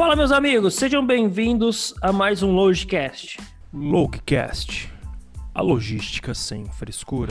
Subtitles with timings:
[0.00, 3.36] Fala, meus amigos, sejam bem-vindos a mais um Logicast.
[3.70, 4.90] Logicast,
[5.54, 7.30] a logística sem frescura.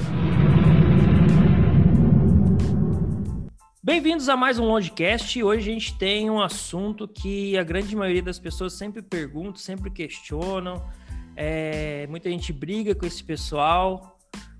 [3.81, 5.41] Bem-vindos a mais um Logicast.
[5.41, 9.89] Hoje a gente tem um assunto que a grande maioria das pessoas sempre perguntam, sempre
[9.89, 10.87] questionam.
[11.35, 14.15] É, muita gente briga com esse pessoal,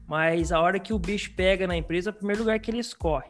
[0.07, 2.91] mas a hora que o bicho pega na empresa, é o primeiro lugar que eles
[2.91, 3.29] correm,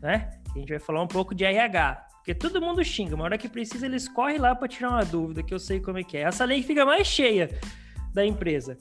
[0.00, 0.30] né?
[0.56, 3.50] A gente vai falar um pouco de RH, porque todo mundo xinga, uma hora que
[3.50, 6.22] precisa eles correm lá para tirar uma dúvida, que eu sei como é que é.
[6.22, 7.50] Essa lei fica mais cheia
[8.14, 8.78] da empresa.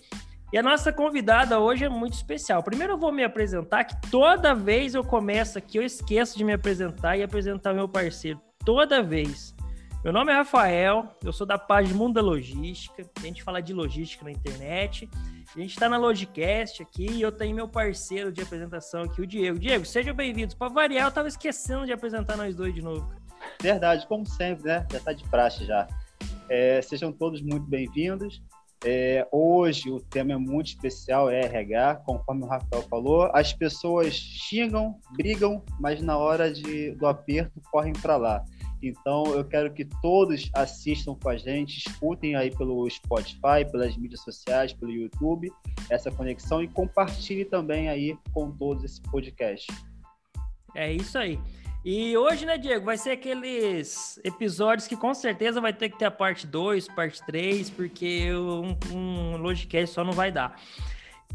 [0.53, 2.63] E a nossa convidada hoje é muito especial.
[2.63, 6.53] Primeiro eu vou me apresentar, que toda vez eu começo aqui, eu esqueço de me
[6.53, 8.39] apresentar e apresentar meu parceiro.
[8.63, 9.53] Toda vez.
[10.05, 13.05] Meu nome é Rafael, eu sou da página Mundo Logística.
[13.17, 15.09] A gente fala de logística na internet.
[15.53, 19.27] A gente está na Logicast aqui e eu tenho meu parceiro de apresentação aqui, o
[19.27, 19.59] Diego.
[19.59, 20.55] Diego, sejam bem-vindos.
[20.55, 23.22] Para variar, eu estava esquecendo de apresentar nós dois de novo.
[23.61, 24.85] Verdade, como sempre, né?
[24.91, 25.87] Já está de praxe já.
[26.49, 28.41] É, sejam todos muito bem-vindos.
[28.85, 33.31] É, hoje o tema é muito especial, é RH, conforme o Rafael falou.
[33.33, 38.43] As pessoas xingam, brigam, mas na hora de, do aperto correm para lá.
[38.83, 44.21] Então eu quero que todos assistam com a gente, escutem aí pelo Spotify, pelas mídias
[44.21, 45.49] sociais, pelo YouTube,
[45.89, 49.67] essa conexão e compartilhe também aí com todos esse podcast.
[50.75, 51.39] É isso aí.
[51.85, 56.05] E hoje, né, Diego, vai ser aqueles episódios que com certeza vai ter que ter
[56.05, 60.55] a parte 2, parte 3, porque um, um Logicast só não vai dar.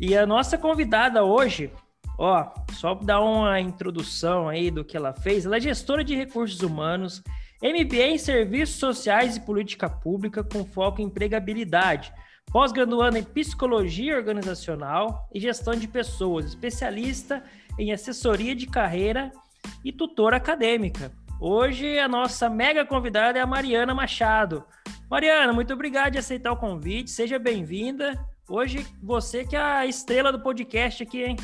[0.01, 1.71] E a nossa convidada hoje,
[2.19, 5.45] ó, só dar uma introdução aí do que ela fez.
[5.45, 7.23] Ela é gestora de recursos humanos,
[7.63, 12.11] MBA em Serviços Sociais e Política Pública com foco em empregabilidade.
[12.51, 17.45] Pós-graduando em Psicologia Organizacional e Gestão de Pessoas, especialista
[17.79, 19.48] em assessoria de carreira e
[19.97, 21.13] tutora acadêmica.
[21.41, 24.65] Hoje a nossa mega convidada é a Mariana Machado.
[25.11, 28.19] Mariana, muito obrigado de aceitar o convite, seja bem-vinda.
[28.49, 31.37] Hoje você que é a estrela do podcast aqui, hein?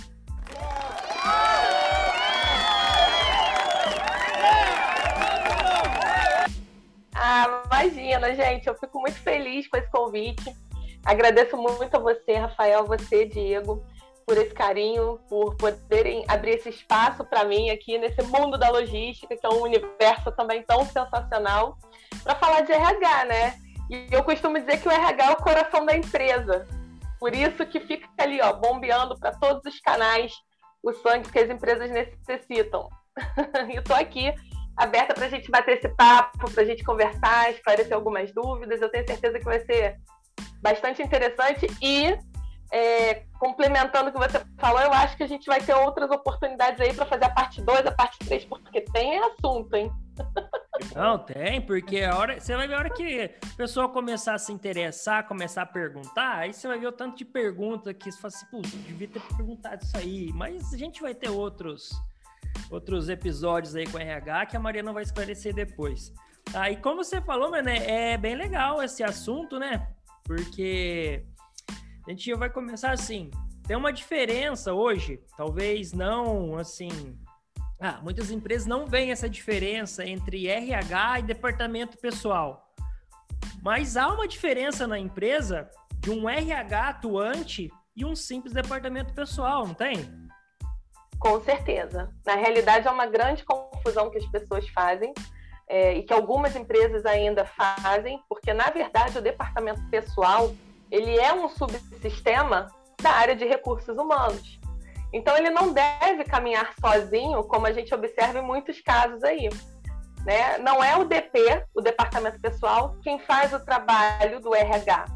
[7.14, 10.54] Ah, imagina, gente, eu fico muito feliz com esse convite.
[11.04, 13.84] Agradeço muito a você, Rafael, você, Diego,
[14.26, 19.36] por esse carinho, por poderem abrir esse espaço para mim aqui nesse mundo da logística,
[19.36, 21.78] que é um universo também tão sensacional,
[22.22, 23.54] para falar de RH, né?
[23.90, 26.66] E eu costumo dizer que o RH é o coração da empresa.
[27.20, 30.32] Por isso que fica ali, ó, bombeando para todos os canais
[30.82, 32.88] o sangue que as empresas necessitam.
[33.72, 34.32] e estou aqui
[34.76, 38.80] aberta para a gente bater esse papo, para a gente conversar, esclarecer algumas dúvidas.
[38.80, 39.96] Eu tenho certeza que vai ser
[40.60, 42.16] bastante interessante e
[42.72, 46.80] é, complementando o que você falou, eu acho que a gente vai ter outras oportunidades
[46.80, 49.92] aí para fazer a parte 2, a parte 3, porque tem assunto, hein?
[50.94, 54.38] Não, tem, porque a hora, você vai ver a hora que a pessoa começar a
[54.38, 58.20] se interessar, começar a perguntar, aí você vai ver o tanto de pergunta que você
[58.20, 60.32] fala assim, pô, devia ter perguntado isso aí.
[60.32, 61.90] Mas a gente vai ter outros,
[62.70, 66.12] outros episódios aí com RH que a Mariana vai esclarecer depois.
[66.52, 69.88] Tá, e como você falou, mano, é bem legal esse assunto, né?
[70.24, 71.24] Porque
[72.06, 73.30] a gente vai começar assim.
[73.66, 77.18] Tem uma diferença hoje, talvez não assim.
[77.80, 82.72] Ah, muitas empresas não veem essa diferença entre RH e departamento pessoal.
[83.62, 85.68] Mas há uma diferença na empresa
[86.00, 89.96] de um RH atuante e um simples departamento pessoal, não tem?
[91.18, 92.12] Com certeza.
[92.26, 95.14] Na realidade, é uma grande confusão que as pessoas fazem
[95.66, 100.54] é, e que algumas empresas ainda fazem, porque, na verdade, o departamento pessoal
[100.94, 102.68] ele é um subsistema
[103.02, 104.60] da área de recursos humanos.
[105.12, 109.48] Então, ele não deve caminhar sozinho, como a gente observa em muitos casos aí.
[110.24, 110.58] Né?
[110.58, 115.06] Não é o DP, o departamento pessoal, quem faz o trabalho do RH.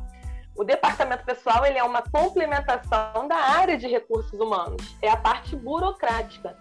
[0.56, 5.54] O departamento pessoal ele é uma complementação da área de recursos humanos, é a parte
[5.54, 6.56] burocrática.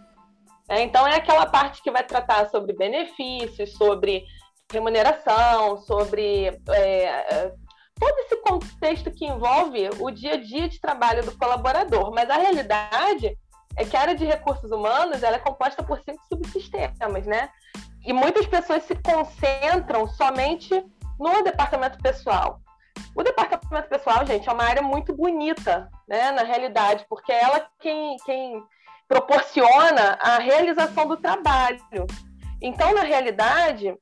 [0.69, 0.83] Né?
[0.83, 4.25] Então, é aquela parte que vai tratar sobre benefícios, sobre
[4.71, 7.51] remuneração, sobre é,
[7.99, 12.11] todo esse contexto que envolve o dia a dia de trabalho do colaborador.
[12.13, 13.37] Mas a realidade
[13.75, 17.49] é que a área de recursos humanos ela é composta por cinco subsistemas, né?
[18.05, 20.85] E muitas pessoas se concentram somente
[21.19, 22.59] no departamento pessoal.
[23.15, 27.67] O departamento pessoal, gente, é uma área muito bonita, né, na realidade, porque é ela
[27.79, 28.63] quem, quem
[29.07, 31.79] proporciona a realização do trabalho.
[32.61, 33.95] Então, na realidade,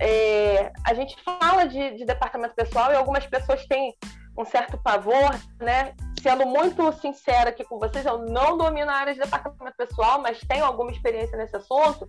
[0.00, 3.94] é, a gente fala de, de, departamento pessoal e algumas pessoas têm
[4.36, 5.30] um certo pavor,
[5.60, 5.94] né?
[6.22, 10.38] Sendo muito sincera aqui com vocês, eu não domino a área de departamento pessoal, mas
[10.40, 12.08] tenho alguma experiência nesse assunto.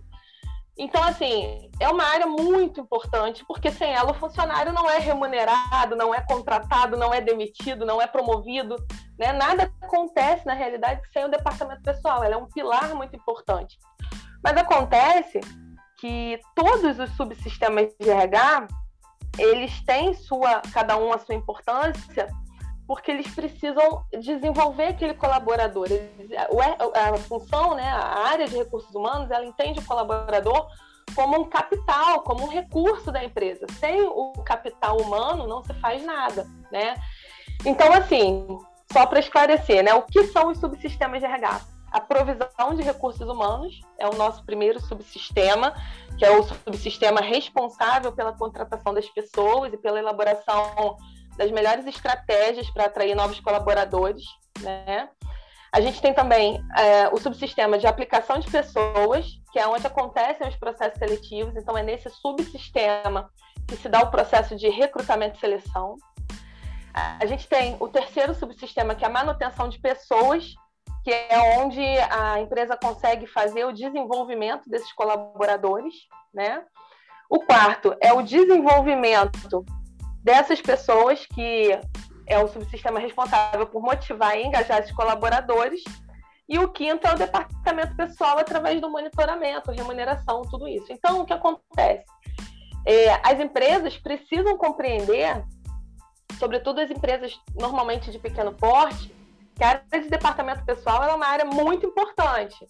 [0.78, 5.94] Então, assim, é uma área muito importante, porque sem ela o funcionário não é remunerado,
[5.94, 8.76] não é contratado, não é demitido, não é promovido,
[9.18, 9.32] né?
[9.32, 13.78] Nada acontece na realidade sem o departamento pessoal, ela é um pilar muito importante.
[14.42, 15.40] Mas acontece
[16.00, 18.68] que todos os subsistemas de RH,
[19.38, 22.28] eles têm sua, cada um a sua importância,
[22.86, 25.86] porque eles precisam desenvolver aquele colaborador.
[26.94, 30.66] A função, né, a área de recursos humanos, ela entende o colaborador
[31.14, 33.66] como um capital, como um recurso da empresa.
[33.78, 36.96] Sem o capital humano não se faz nada, né?
[37.64, 38.46] Então, assim,
[38.90, 41.60] só para esclarecer, né, o que são os subsistemas de RH?
[41.90, 45.74] A provisão de recursos humanos é o nosso primeiro subsistema,
[46.16, 50.96] que é o subsistema responsável pela contratação das pessoas e pela elaboração
[51.36, 54.24] das melhores estratégias para atrair novos colaboradores,
[54.60, 55.08] né?
[55.72, 60.48] A gente tem também é, o subsistema de aplicação de pessoas, que é onde acontecem
[60.48, 61.54] os processos seletivos.
[61.56, 63.30] Então, é nesse subsistema
[63.68, 65.96] que se dá o processo de recrutamento e seleção.
[66.92, 70.54] A gente tem o terceiro subsistema, que é a manutenção de pessoas,
[71.04, 71.80] que é onde
[72.10, 75.94] a empresa consegue fazer o desenvolvimento desses colaboradores,
[76.32, 76.62] né?
[77.28, 79.64] O quarto é o desenvolvimento
[80.22, 81.78] dessas pessoas, que
[82.26, 85.82] é o subsistema responsável por motivar e engajar esses colaboradores.
[86.48, 90.92] E o quinto é o departamento pessoal através do monitoramento, remuneração, tudo isso.
[90.92, 92.04] Então, o que acontece?
[92.84, 95.44] É, as empresas precisam compreender,
[96.38, 99.14] sobretudo as empresas normalmente de pequeno porte,
[99.60, 102.66] que a área de departamento pessoal é uma área muito importante,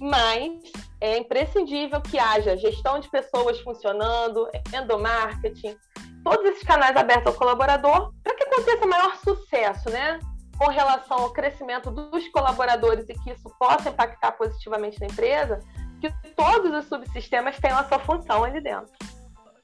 [0.00, 0.52] mas
[1.00, 5.76] é imprescindível que haja gestão de pessoas funcionando, endomarketing,
[6.22, 10.20] todos esses canais abertos ao colaborador para que aconteça maior sucesso, né?
[10.56, 15.58] Com relação ao crescimento dos colaboradores e que isso possa impactar positivamente na empresa,
[16.00, 18.92] que todos os subsistemas tenham a sua função ali dentro.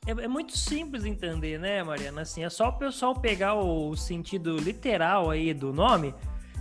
[0.04, 2.22] É, é, muito simples entender, né, Mariana?
[2.22, 6.12] Assim, é só o pessoal pegar o sentido literal aí do nome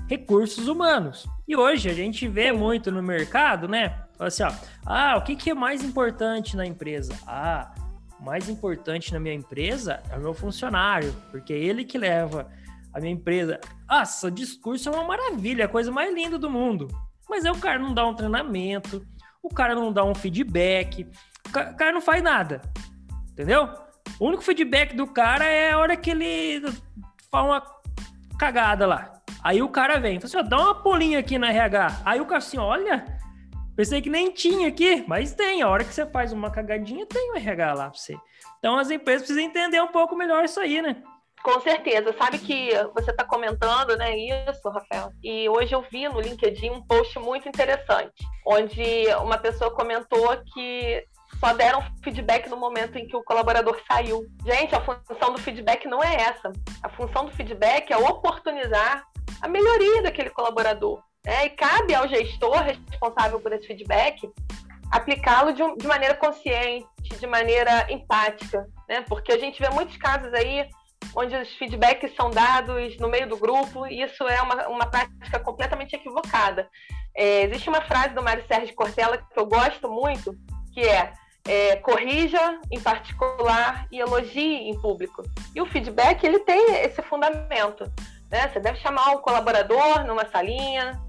[0.08, 1.28] recursos humanos.
[1.48, 4.04] E hoje a gente vê muito no mercado, né?
[4.20, 4.52] Assim, ó,
[4.86, 7.14] ah, o que, que é mais importante na empresa?
[7.28, 7.74] Ah,
[8.20, 12.48] mais importante na minha empresa é o meu funcionário, porque é ele que leva
[12.94, 13.60] a minha empresa.
[13.88, 16.88] Nossa, discurso é uma maravilha, é a coisa mais linda do mundo.
[17.30, 19.06] Mas aí o cara não dá um treinamento,
[19.44, 21.08] o cara não dá um feedback,
[21.48, 22.62] o cara não faz nada.
[23.32, 23.70] Entendeu?
[24.20, 26.62] O único feedback do cara é a hora que ele
[27.30, 27.64] faz uma
[28.40, 29.17] cagada lá.
[29.44, 32.02] Aí o cara vem, fala assim, ó, dá uma pulinha aqui na RH.
[32.06, 33.06] Aí o cara assim, olha,
[33.76, 35.62] pensei que nem tinha aqui, mas tem.
[35.62, 38.18] A hora que você faz uma cagadinha, tem o RH lá pra você.
[38.60, 41.02] Então as empresas precisam entender um pouco melhor isso aí, né?
[41.44, 42.14] Com certeza.
[42.18, 45.12] Sabe que você está comentando, né, isso, Rafael?
[45.24, 48.12] E hoje eu vi no LinkedIn um post muito interessante,
[48.46, 51.06] onde uma pessoa comentou que
[51.40, 54.26] só deram feedback no momento em que o colaborador saiu.
[54.46, 56.52] Gente, a função do feedback não é essa.
[56.84, 59.06] A função do feedback é oportunizar
[59.42, 61.02] a melhoria daquele colaborador.
[61.26, 61.46] Né?
[61.46, 64.30] E cabe ao gestor responsável por esse feedback
[64.92, 66.88] aplicá-lo de, de, maneira consciente,
[67.20, 69.04] de maneira empática, né?
[69.08, 70.66] Porque a gente vê muitos casos aí
[71.16, 75.40] onde os feedbacks são dados no meio do grupo e isso é uma, uma prática
[75.40, 76.70] completamente equivocada.
[77.16, 80.36] É, existe uma frase do Mário Sérgio Cortella que eu gosto muito,
[80.74, 81.12] que é,
[81.48, 85.24] é, corrija em particular e elogie em público.
[85.56, 87.92] E o feedback ele tem esse fundamento.
[88.30, 88.50] Né?
[88.50, 91.02] Você deve chamar um colaborador numa salinha,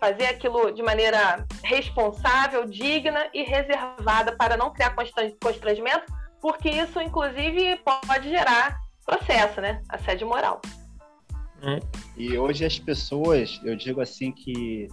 [0.00, 4.94] fazer aquilo de maneira responsável, digna e reservada para não criar
[5.40, 6.04] constrangimento,
[6.40, 9.82] porque isso, inclusive, pode gerar processo, né?
[9.88, 10.60] Assédio moral.
[11.62, 11.80] É.
[12.16, 14.86] E hoje as pessoas, eu digo assim que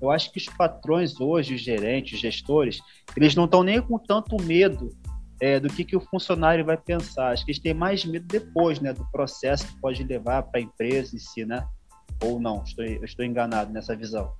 [0.00, 2.80] eu acho que os patrões hoje, os gerentes, os gestores,
[3.16, 4.90] eles não estão nem com tanto medo
[5.40, 7.32] é, do que, que o funcionário vai pensar.
[7.32, 10.62] Acho que eles têm mais medo depois, né, do processo que pode levar para a
[10.62, 11.66] empresa em si, né?
[12.22, 12.62] Ou não?
[12.62, 14.32] Estou, estou enganado nessa visão.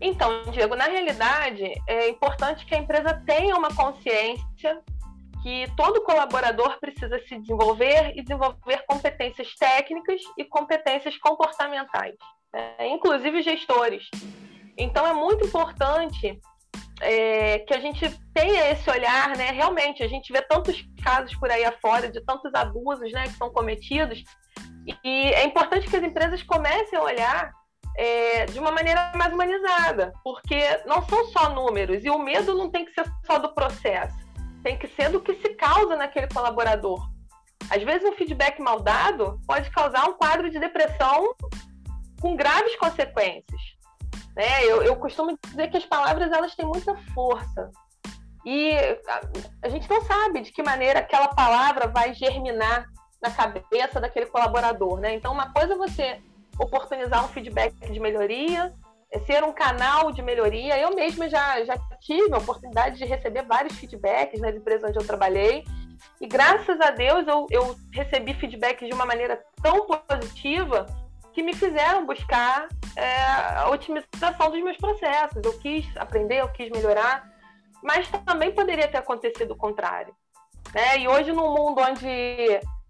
[0.00, 4.82] Então, Diego, na realidade, é importante que a empresa tenha uma consciência
[5.42, 12.14] que todo colaborador precisa se desenvolver e desenvolver competências técnicas e competências comportamentais,
[12.52, 12.88] né?
[12.88, 14.08] inclusive gestores.
[14.76, 16.38] Então, é muito importante
[17.00, 19.50] é, que a gente tenha esse olhar, né?
[19.50, 23.50] Realmente, a gente vê tantos casos por aí afora de tantos abusos, né, que são
[23.50, 24.22] cometidos,
[25.04, 27.52] e é importante que as empresas comecem a olhar
[27.96, 32.70] é, de uma maneira mais humanizada, porque não são só números e o medo não
[32.70, 34.16] tem que ser só do processo,
[34.62, 37.00] tem que ser do que se causa naquele colaborador.
[37.70, 41.34] Às vezes, um feedback mal dado pode causar um quadro de depressão
[42.20, 43.60] com graves consequências.
[44.36, 44.64] Né?
[44.64, 47.70] Eu, eu costumo dizer que as palavras elas têm muita força.
[48.44, 48.72] E
[49.08, 49.20] a,
[49.62, 52.86] a gente não sabe de que maneira aquela palavra vai germinar
[53.20, 55.14] na cabeça daquele colaborador, né?
[55.14, 56.20] Então, uma coisa é você
[56.58, 58.72] oportunizar um feedback de melhoria,
[59.10, 60.78] é ser um canal de melhoria.
[60.78, 65.06] Eu mesma já, já tive a oportunidade de receber vários feedbacks nas empresas onde eu
[65.06, 65.64] trabalhei.
[66.20, 70.86] E graças a Deus eu, eu recebi feedbacks de uma maneira tão positiva
[71.36, 72.66] que me fizeram buscar
[72.96, 73.22] é,
[73.58, 75.44] a otimização dos meus processos.
[75.44, 77.30] Eu quis aprender, eu quis melhorar,
[77.82, 80.16] mas também poderia ter acontecido o contrário.
[80.74, 81.00] Né?
[81.00, 82.08] E hoje, num mundo onde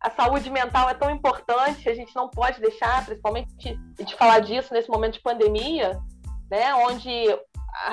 [0.01, 4.73] a saúde mental é tão importante, a gente não pode deixar, principalmente de falar disso
[4.73, 6.01] nesse momento de pandemia,
[6.49, 7.11] né, onde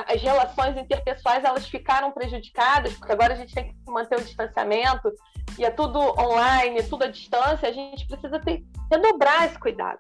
[0.08, 5.12] as relações interpessoais elas ficaram prejudicadas, porque agora a gente tem que manter o distanciamento
[5.58, 10.00] e é tudo online, tudo à distância, a gente precisa ter, redobrar esse cuidado.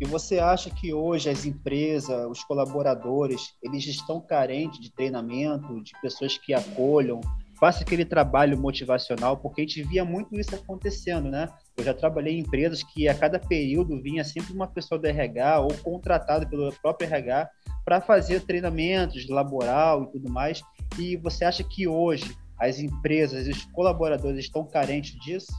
[0.00, 5.92] E você acha que hoje as empresas, os colaboradores, eles estão carentes de treinamento, de
[6.00, 7.20] pessoas que acolham,
[7.58, 11.48] faça aquele trabalho motivacional, porque a gente via muito isso acontecendo, né?
[11.76, 15.60] Eu já trabalhei em empresas que a cada período vinha sempre uma pessoa do RH
[15.60, 17.50] ou contratada pelo próprio RH
[17.84, 20.62] para fazer treinamentos laboral e tudo mais.
[20.98, 25.52] E você acha que hoje as empresas, os colaboradores estão carentes disso?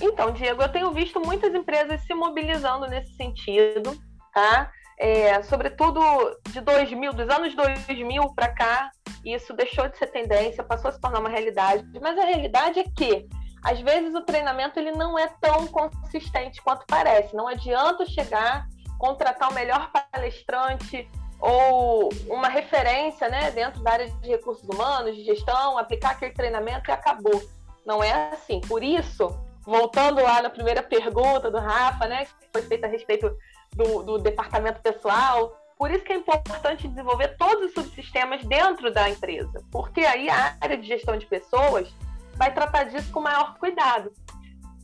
[0.00, 3.98] Então, Diego, eu tenho visto muitas empresas se mobilizando nesse sentido,
[4.32, 4.70] tá?
[4.98, 6.00] É, sobretudo
[6.48, 8.90] de 2000, dos anos 2000 para cá,
[9.24, 11.84] isso deixou de ser tendência, passou a se tornar uma realidade.
[12.00, 13.28] Mas a realidade é que,
[13.64, 17.34] às vezes, o treinamento ele não é tão consistente quanto parece.
[17.34, 18.66] Não adianta chegar,
[18.98, 21.08] contratar o melhor palestrante
[21.40, 26.90] ou uma referência né, dentro da área de recursos humanos, de gestão, aplicar aquele treinamento
[26.90, 27.40] e acabou.
[27.86, 28.60] Não é assim.
[28.62, 29.28] Por isso,
[29.68, 33.30] voltando lá na primeira pergunta do Rafa, né, que foi feita a respeito
[33.74, 39.10] do, do departamento pessoal, por isso que é importante desenvolver todos os subsistemas dentro da
[39.10, 41.86] empresa, porque aí a área de gestão de pessoas
[42.34, 44.10] vai tratar disso com maior cuidado.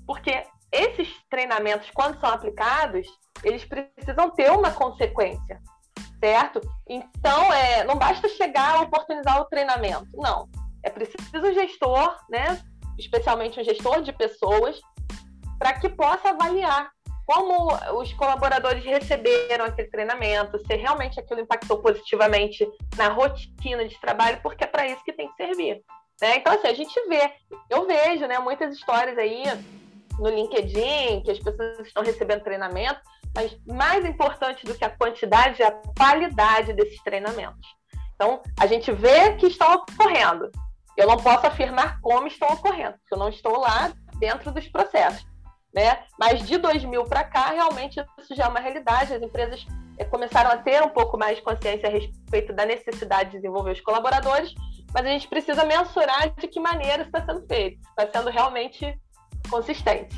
[0.06, 3.06] Porque esses treinamentos, quando são aplicados,
[3.42, 5.60] eles precisam ter uma consequência,
[6.20, 6.60] certo?
[6.86, 10.46] Então, é, não basta chegar a oportunizar o treinamento, não.
[10.82, 12.60] É preciso o gestor, né,
[12.98, 14.80] especialmente um gestor de pessoas,
[15.58, 16.90] para que possa avaliar
[17.26, 24.40] como os colaboradores receberam aquele treinamento, se realmente aquilo impactou positivamente na rotina de trabalho,
[24.42, 25.82] porque é para isso que tem que servir.
[26.20, 26.36] Né?
[26.36, 27.32] Então, assim, a gente vê,
[27.70, 29.44] eu vejo né, muitas histórias aí
[30.18, 33.00] no LinkedIn, que as pessoas estão recebendo treinamento,
[33.34, 37.66] mas mais importante do que a quantidade é a qualidade desses treinamentos.
[38.14, 40.50] Então, a gente vê que estão ocorrendo.
[40.96, 45.26] Eu não posso afirmar como estão ocorrendo, porque eu não estou lá dentro dos processos
[45.74, 46.04] né?
[46.18, 49.12] Mas de 2000 para cá, realmente isso já é uma realidade.
[49.12, 49.66] As empresas
[49.98, 53.80] eh, começaram a ter um pouco mais consciência a respeito da necessidade de desenvolver os
[53.80, 54.54] colaboradores,
[54.92, 58.96] mas a gente precisa mensurar de que maneira isso está sendo feito, está sendo realmente
[59.50, 60.14] consistente.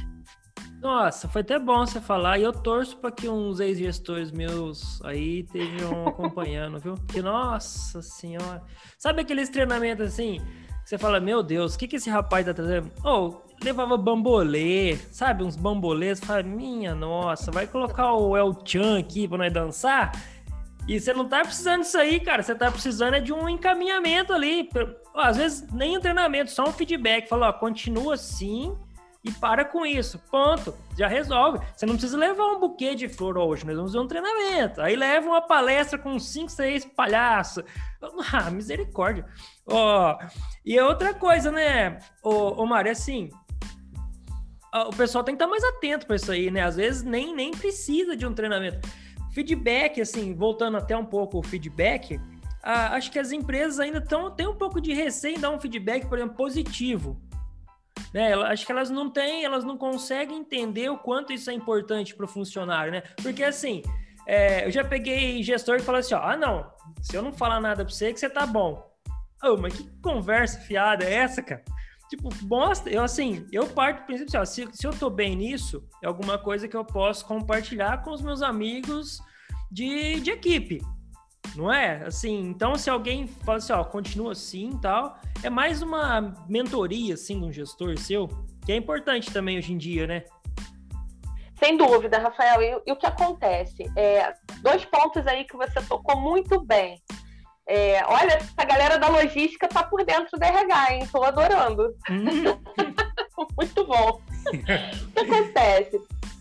[0.87, 5.41] Nossa, foi até bom você falar, e eu torço para que uns ex-gestores meus aí
[5.41, 6.95] estejam acompanhando, viu?
[7.09, 8.63] Que nossa senhora.
[8.97, 10.41] Sabe aqueles treinamentos assim?
[10.85, 12.93] Você fala, meu Deus, o que, que esse rapaz tá trazendo?
[13.05, 15.43] Oh, levava bambolê, sabe?
[15.43, 16.21] Uns bambolês.
[16.21, 20.13] Fala, minha nossa, vai colocar o El Chan aqui pra nós dançar?
[20.87, 22.45] E você não tá precisando disso aí, cara.
[22.45, 24.71] Você tá precisando é de um encaminhamento ali.
[25.17, 27.29] Às vezes nem um treinamento, só um feedback.
[27.29, 28.73] Fala, ó, continua assim
[29.27, 30.19] e para com isso.
[30.31, 30.75] Ponto.
[30.97, 31.59] Já resolve.
[31.75, 34.81] Você não precisa levar um buquê de flor hoje, nós vamos fazer um treinamento.
[34.81, 37.65] Aí leva uma palestra com cinco, seis palhaços.
[38.33, 39.27] Ah, misericórdia.
[39.67, 40.17] Ó,
[40.65, 43.31] e é outra coisa, né, ô, ô Mário, é assim,
[44.73, 46.61] o pessoal tem que estar mais atento para isso aí, né?
[46.61, 48.87] Às vezes nem, nem precisa de um treinamento.
[49.33, 52.21] Feedback, assim, voltando até um pouco o feedback,
[52.63, 56.07] acho que as empresas ainda estão têm um pouco de receio em dar um feedback,
[56.07, 57.21] por exemplo, positivo.
[58.13, 58.35] Né?
[58.35, 62.25] Acho que elas não têm, elas não conseguem entender o quanto isso é importante para
[62.25, 63.03] o funcionário, né?
[63.23, 63.83] Porque assim,
[64.27, 67.61] é, eu já peguei gestor que falou assim: ó, ah, não, se eu não falar
[67.61, 68.85] nada para você, que você tá bom.
[69.43, 71.63] Oh, mas que conversa fiada é essa, cara?
[72.09, 75.37] Tipo, bosta, eu assim, eu parto do princípio assim, ó, se, se eu tô bem
[75.37, 79.21] nisso, é alguma coisa que eu posso compartilhar com os meus amigos
[79.71, 80.81] de, de equipe.
[81.55, 82.05] Não é?
[82.05, 87.15] Assim, então se alguém fala assim, ó, continua assim e tal, é mais uma mentoria,
[87.15, 88.29] assim, de um gestor seu,
[88.65, 90.25] que é importante também hoje em dia, né?
[91.59, 92.61] Sem dúvida, Rafael.
[92.63, 93.91] E, e o que acontece?
[93.97, 97.01] É, dois pontos aí que você tocou muito bem.
[97.69, 101.09] É, olha, a galera da logística tá por dentro do RH, hein?
[101.11, 101.95] Tô adorando.
[102.11, 102.25] Hum.
[103.57, 104.21] Muito bom.
[104.47, 106.01] o que acontece?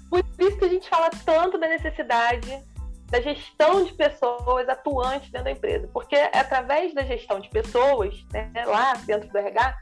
[0.09, 2.63] Por isso que a gente fala tanto da necessidade
[3.05, 8.15] da gestão de pessoas atuantes dentro da empresa, porque é através da gestão de pessoas,
[8.31, 9.77] né, lá dentro do RH,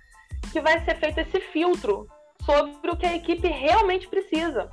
[0.51, 2.08] que vai ser feito esse filtro
[2.46, 4.70] sobre o que a equipe realmente precisa.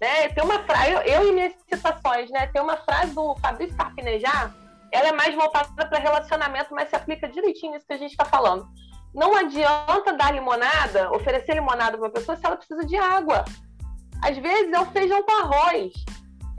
[0.00, 0.28] Né?
[0.30, 2.46] Tem uma frase, eu, e minhas citações, né?
[2.46, 4.54] Tem uma frase do Fabrício Carpinejar,
[4.90, 8.24] ela é mais voltada para relacionamento, mas se aplica direitinho nisso que a gente está
[8.24, 8.66] falando.
[9.14, 13.44] Não adianta dar limonada, oferecer limonada para uma pessoa se ela precisa de água.
[14.22, 15.92] Às vezes é o feijão com arroz.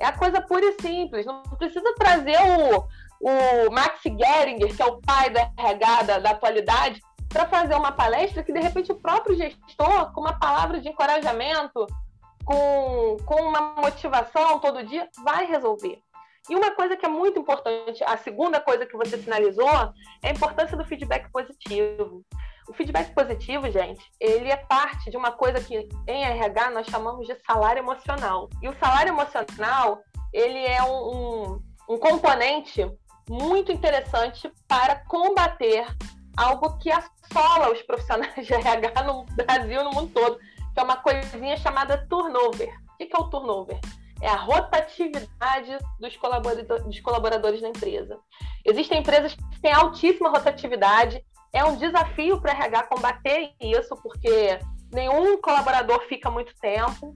[0.02, 1.26] É a coisa pura e simples.
[1.26, 2.88] Não precisa trazer o,
[3.20, 7.92] o Max Geringer, que é o pai do RH da, da atualidade, para fazer uma
[7.92, 11.86] palestra que, de repente, o próprio gestor, com uma palavra de encorajamento,
[12.44, 16.02] com, com uma motivação todo dia, vai resolver.
[16.50, 19.70] E uma coisa que é muito importante, a segunda coisa que você sinalizou,
[20.24, 22.26] é a importância do feedback positivo.
[22.72, 27.28] O feedback positivo, gente, ele é parte de uma coisa que em RH nós chamamos
[27.28, 28.50] de salário emocional.
[28.62, 30.00] E o salário emocional,
[30.32, 32.90] ele é um, um, um componente
[33.30, 35.86] muito interessante para combater
[36.38, 40.40] algo que assola os profissionais de RH no Brasil, no mundo todo,
[40.74, 42.74] que é uma coisinha chamada turnover.
[42.94, 43.82] O que é o turnover?
[44.22, 48.18] É a rotatividade dos colaboradores, dos colaboradores na empresa.
[48.64, 51.22] Existem empresas que têm altíssima rotatividade,
[51.54, 54.60] é um desafio para RH combater isso, porque
[54.92, 57.16] nenhum colaborador fica muito tempo.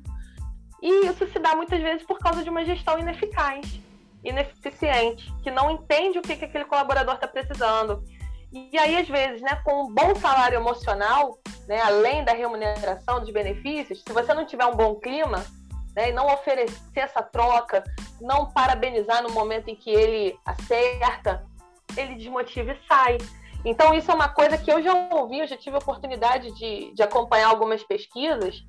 [0.82, 3.80] E isso se dá muitas vezes por causa de uma gestão ineficaz,
[4.24, 8.04] ineficiente, que não entende o que, que aquele colaborador está precisando.
[8.52, 11.38] E aí, às vezes, né, com um bom salário emocional,
[11.68, 15.46] né, além da remuneração, dos benefícios, se você não tiver um bom clima,
[15.96, 17.84] né, e não oferecer essa troca,
[18.22, 21.46] não parabenizar no momento em que ele acerta,
[21.98, 23.18] ele desmotiva e sai.
[23.66, 26.94] Então, isso é uma coisa que eu já ouvi, eu já tive a oportunidade de,
[26.94, 28.64] de acompanhar algumas pesquisas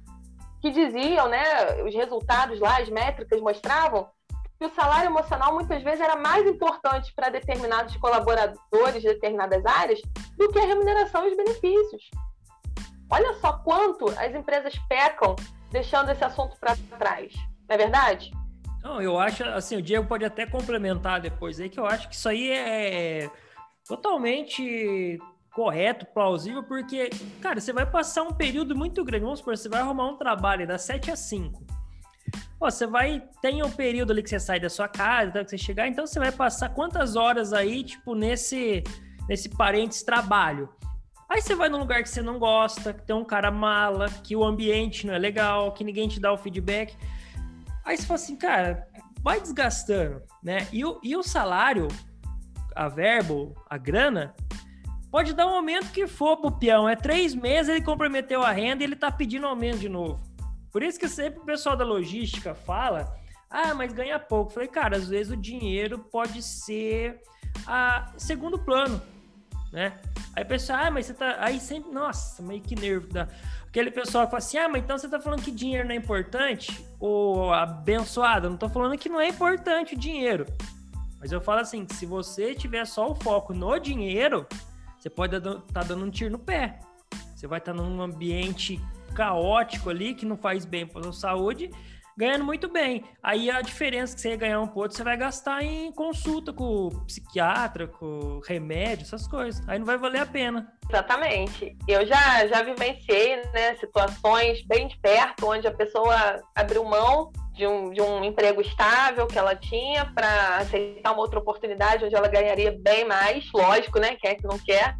[0.62, 4.08] que diziam, né, os resultados lá, as métricas mostravam
[4.58, 10.00] que o salário emocional muitas vezes era mais importante para determinados colaboradores de determinadas áreas
[10.38, 12.10] do que a remuneração e os benefícios.
[13.10, 15.36] Olha só quanto as empresas pecam
[15.70, 17.34] deixando esse assunto para trás,
[17.68, 18.30] não é verdade?
[18.82, 22.14] Não, eu acho, assim, o Diego pode até complementar depois aí, que eu acho que
[22.14, 23.30] isso aí é
[23.86, 25.18] totalmente
[25.52, 27.08] correto, plausível, porque,
[27.40, 29.24] cara, você vai passar um período muito grande.
[29.24, 31.64] Vamos supor, você vai arrumar um trabalho das 7 às 5.
[32.58, 33.22] Pô, você vai.
[33.40, 36.06] Tem um período ali que você sai da sua casa, até que você chegar, então
[36.06, 38.82] você vai passar quantas horas aí, tipo, nesse,
[39.28, 40.68] nesse parênteses trabalho.
[41.28, 44.36] Aí você vai num lugar que você não gosta, que tem um cara mala, que
[44.36, 46.96] o ambiente não é legal, que ninguém te dá o feedback.
[47.84, 48.88] Aí você fala assim, cara,
[49.22, 50.68] vai desgastando, né?
[50.72, 51.88] E o, e o salário,
[52.76, 54.34] a verbo, a grana,
[55.10, 56.88] pode dar um aumento que for pro peão.
[56.88, 60.20] É três meses, ele comprometeu a renda e ele tá pedindo aumento de novo.
[60.70, 63.16] Por isso que sempre o pessoal da logística fala,
[63.50, 64.52] ah, mas ganha pouco.
[64.52, 67.18] falei, cara, às vezes o dinheiro pode ser
[67.66, 69.00] a segundo plano,
[69.72, 69.98] né?
[70.34, 71.36] Aí o pessoal, ah, mas você tá.
[71.38, 73.26] Aí sempre, nossa, meio que nervo da.
[73.66, 75.98] Aquele pessoal que fala assim, ah, mas então você tá falando que dinheiro não é
[75.98, 76.86] importante?
[77.00, 80.46] Ou abençoado, não tô falando que não é importante o dinheiro.
[81.18, 84.46] Mas eu falo assim, que se você tiver só o foco no dinheiro,
[84.98, 86.78] você pode estar tá dando um tiro no pé.
[87.34, 88.80] Você vai estar tá num ambiente
[89.14, 91.70] caótico ali, que não faz bem para a saúde,
[92.16, 93.04] ganhando muito bem.
[93.22, 96.88] Aí a diferença que você ia ganhar um pouco, você vai gastar em consulta com
[96.88, 99.66] o psiquiatra, com remédio, essas coisas.
[99.68, 100.72] Aí não vai valer a pena.
[100.88, 101.76] Exatamente.
[101.86, 107.66] Eu já, já vivenciei né, situações bem de perto, onde a pessoa abriu mão de
[107.66, 112.28] um, de um emprego estável que ela tinha para aceitar uma outra oportunidade onde ela
[112.28, 114.14] ganharia bem mais, lógico, né?
[114.16, 114.94] Quem é que não quer?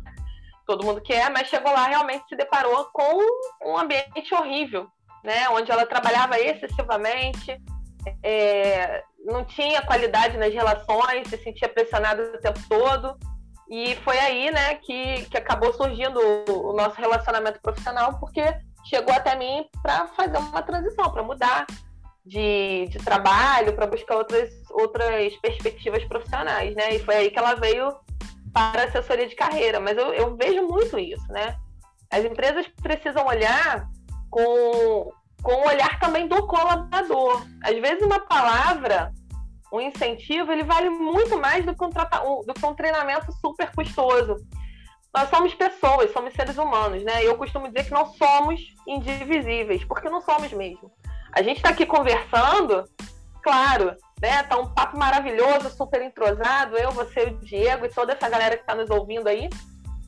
[0.67, 3.21] Todo mundo quer, mas chegou lá realmente se deparou com
[3.63, 4.89] um ambiente horrível,
[5.23, 5.49] né?
[5.51, 7.61] Onde ela trabalhava excessivamente,
[8.23, 13.17] é, não tinha qualidade nas relações, se sentia pressionada o tempo todo.
[13.69, 18.43] E foi aí, né, que, que acabou surgindo o, o nosso relacionamento profissional, porque
[18.85, 21.67] chegou até mim para fazer uma transição, para mudar,
[22.27, 26.97] de, de trabalho para buscar outras, outras perspectivas profissionais, né?
[26.97, 27.95] E foi aí que ela veio
[28.53, 29.79] para a assessoria de carreira.
[29.79, 31.57] Mas eu, eu vejo muito isso, né?
[32.11, 33.89] As empresas precisam olhar
[34.29, 35.13] com,
[35.43, 37.47] com o olhar também do colaborador.
[37.63, 39.13] Às vezes uma palavra,
[39.73, 44.37] um incentivo, ele vale muito mais do que um, do que um treinamento super custoso.
[45.15, 47.25] Nós somos pessoas, somos seres humanos, né?
[47.25, 50.91] Eu costumo dizer que não somos indivisíveis, porque não somos mesmo.
[51.37, 52.89] A gente está aqui conversando,
[53.43, 54.43] claro, né?
[54.45, 58.63] Tá um papo maravilhoso, super entrosado, eu, você, o Diego e toda essa galera que
[58.63, 59.51] está nos ouvindo aí.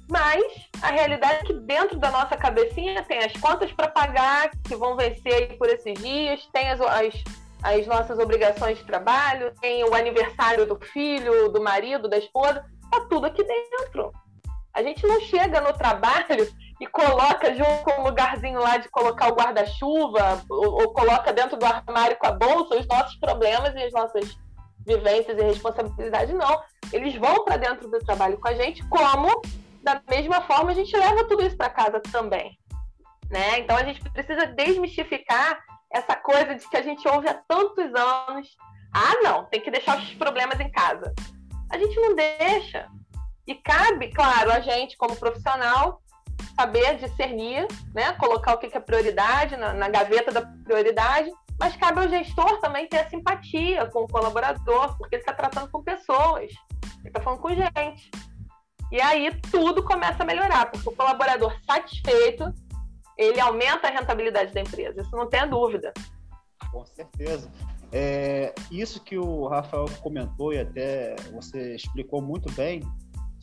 [0.09, 0.43] Mas
[0.81, 4.97] a realidade é que dentro da nossa cabecinha tem as contas para pagar que vão
[4.97, 7.15] vencer por esses dias, tem as, as,
[7.63, 13.03] as nossas obrigações de trabalho, tem o aniversário do filho, do marido, da esposa, tá
[13.03, 14.11] tudo aqui dentro.
[14.73, 16.49] A gente não chega no trabalho
[16.81, 21.57] e coloca junto com um lugarzinho lá de colocar o guarda-chuva ou, ou, coloca dentro
[21.57, 24.39] do armário com a bolsa os nossos problemas e as nossas
[24.87, 26.35] vivências e responsabilidades.
[26.35, 26.63] Não.
[26.93, 29.43] Eles vão para dentro do trabalho com a gente, como
[29.83, 32.59] da mesma forma a gente leva tudo isso para casa também.
[33.31, 33.59] Né?
[33.59, 35.61] Então a gente precisa desmistificar
[35.93, 38.57] essa coisa de que a gente ouve há tantos anos.
[38.95, 41.13] Ah, não, tem que deixar os problemas em casa.
[41.71, 42.89] A gente não deixa.
[43.47, 46.01] E cabe, claro, a gente, como profissional,
[46.55, 48.13] saber discernir, né?
[48.15, 52.89] colocar o que é prioridade na, na gaveta da prioridade, mas cabe ao gestor também
[52.89, 56.53] ter a simpatia com o colaborador, porque ele está tratando com pessoas,
[57.01, 58.11] ele está falando com gente.
[58.91, 62.53] E aí tudo começa a melhorar, porque o colaborador satisfeito
[63.17, 65.93] ele aumenta a rentabilidade da empresa, isso não tem dúvida.
[66.71, 67.51] Com certeza.
[67.91, 72.83] É, isso que o Rafael comentou e até você explicou muito bem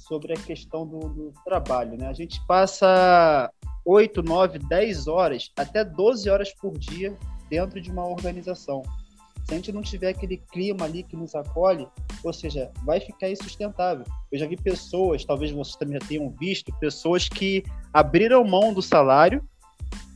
[0.08, 1.98] sobre a questão do, do trabalho.
[1.98, 2.08] Né?
[2.08, 3.52] A gente passa
[3.86, 7.16] 8, 9, 10 horas, até 12 horas por dia
[7.50, 8.82] dentro de uma organização.
[9.46, 11.88] Se a gente não tiver aquele clima ali que nos acolhe,
[12.24, 14.04] ou seja, vai ficar insustentável.
[14.32, 17.64] Eu já vi pessoas, talvez vocês também já tenham visto, pessoas que
[17.94, 19.48] abriram mão do salário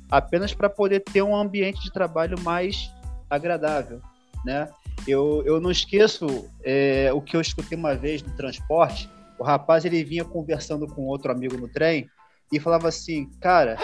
[0.09, 2.91] apenas para poder ter um ambiente de trabalho mais
[3.29, 4.01] agradável,
[4.43, 4.67] né?
[5.07, 9.07] Eu, eu não esqueço é, o que eu escutei uma vez no transporte.
[9.39, 12.09] O rapaz ele vinha conversando com outro amigo no trem
[12.51, 13.77] e falava assim, cara,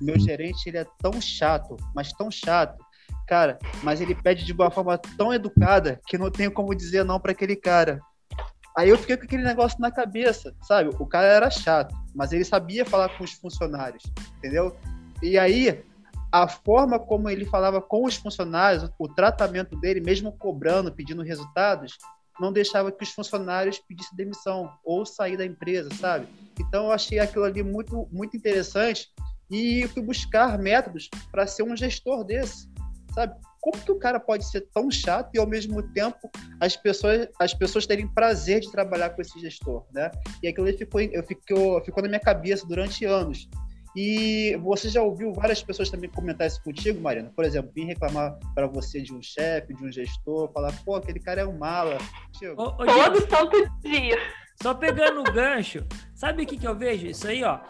[0.00, 2.82] meu gerente ele é tão chato, mas tão chato,
[3.26, 7.18] cara, mas ele pede de uma forma tão educada que não tenho como dizer não
[7.18, 8.00] para aquele cara.
[8.78, 10.90] Aí eu fiquei com aquele negócio na cabeça, sabe?
[10.98, 14.04] O cara era chato, mas ele sabia falar com os funcionários,
[14.38, 14.76] entendeu?
[15.22, 15.84] E aí,
[16.30, 21.98] a forma como ele falava com os funcionários, o tratamento dele, mesmo cobrando, pedindo resultados,
[22.40, 26.26] não deixava que os funcionários pedissem demissão ou sair da empresa, sabe?
[26.58, 29.08] Então eu achei aquilo ali muito, muito interessante
[29.50, 32.68] e fui buscar métodos para ser um gestor desse,
[33.14, 33.34] sabe?
[33.60, 37.52] Como que o cara pode ser tão chato e ao mesmo tempo as pessoas as
[37.52, 40.10] pessoas terem prazer de trabalhar com esse gestor, né?
[40.42, 43.48] E aquilo ali ficou eu ficou ficou na minha cabeça durante anos.
[43.96, 47.32] E você já ouviu várias pessoas também comentar isso contigo, Mariana?
[47.34, 51.18] Por exemplo, vir reclamar para você de um chefe, de um gestor, falar, pô, aquele
[51.18, 51.98] cara é um mala.
[52.56, 54.16] Ô, ô, Todo santo dia.
[54.62, 57.06] Só pegando o gancho, sabe o que, que eu vejo?
[57.06, 57.60] Isso aí, ó.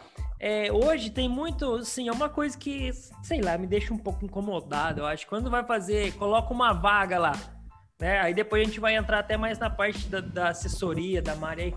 [0.41, 2.91] É, hoje tem muito, assim, é uma coisa que,
[3.23, 5.01] sei lá, me deixa um pouco incomodado.
[5.01, 7.33] Eu acho quando vai fazer, coloca uma vaga lá,
[8.01, 8.21] né?
[8.21, 11.67] Aí depois a gente vai entrar até mais na parte da, da assessoria, da Maria
[11.67, 11.75] aí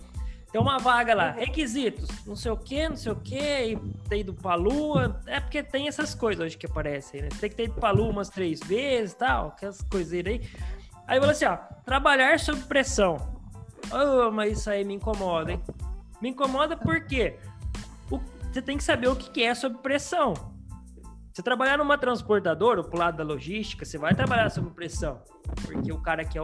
[0.54, 3.76] tem uma vaga lá, requisitos, não sei o que, não sei o que,
[4.08, 5.20] tem ido pra lua.
[5.26, 7.30] É porque tem essas coisas hoje que aparecem, né?
[7.39, 10.48] Tem que ter ido pra lua umas três vezes tal, aquelas coisas aí.
[11.08, 13.18] Aí fala assim, ó, trabalhar sob pressão.
[13.92, 15.62] Oh, mas isso aí me incomoda, hein?
[16.22, 17.36] Me incomoda porque
[18.12, 18.20] o,
[18.52, 20.53] você tem que saber o que é sob pressão.
[21.34, 25.19] Você trabalhar numa transportadora, pro lado da logística, você vai trabalhar sob pressão.
[25.65, 26.39] Porque o cara quer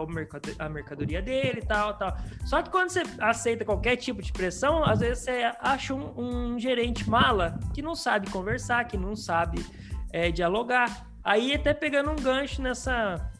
[0.58, 2.17] a mercadoria dele e tal, tal.
[2.43, 6.60] Só que quando você aceita qualquer tipo de pressão, às vezes você acha um, um
[6.60, 9.63] gerente mala que não sabe conversar, que não sabe
[10.12, 11.08] é, dialogar.
[11.23, 13.32] Aí até pegando um gancho nessa,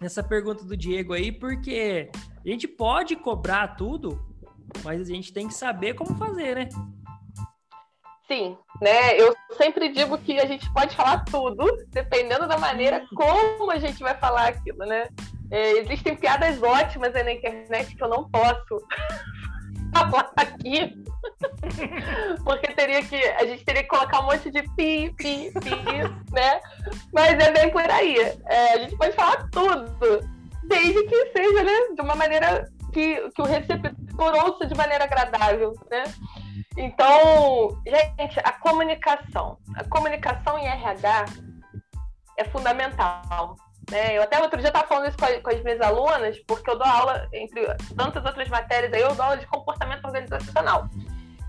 [0.00, 4.24] nessa pergunta do Diego aí, porque a gente pode cobrar tudo,
[4.84, 6.68] mas a gente tem que saber como fazer, né?
[8.34, 9.16] Sim, né?
[9.16, 14.02] Eu sempre digo que a gente pode falar tudo, dependendo da maneira como a gente
[14.02, 15.06] vai falar aquilo, né?
[15.52, 18.84] É, existem piadas ótimas na internet que eu não posso
[19.94, 20.92] falar aqui,
[22.44, 26.60] porque teria que a gente teria que colocar um monte de pi, pi, pi, né?
[27.12, 28.16] Mas é bem por aí.
[28.46, 30.28] É, a gente pode falar tudo,
[30.64, 35.72] desde que seja, né, de uma maneira que, que o receptor ouça de maneira agradável,
[35.88, 36.02] né?
[36.76, 39.58] Então, gente, a comunicação.
[39.76, 41.26] A comunicação em RH
[42.36, 43.56] é fundamental.
[43.90, 44.16] Né?
[44.16, 46.86] Eu até outro dia estava falando isso com, com, as minhas alunas, porque eu dou
[46.86, 47.64] aula, entre
[47.96, 50.88] tantas outras matérias, aí eu dou aula de comportamento organizacional.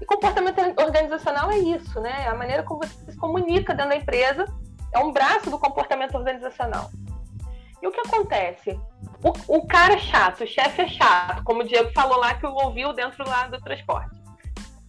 [0.01, 2.27] E comportamento organizacional é isso, né?
[2.27, 4.45] A maneira como você se comunica dentro da empresa
[4.93, 6.89] é um braço do comportamento organizacional.
[7.81, 8.79] E o que acontece?
[9.23, 12.45] O, o cara é chato, o chefe é chato, como o Diego falou lá que
[12.45, 14.24] ouviu dentro lá do transporte.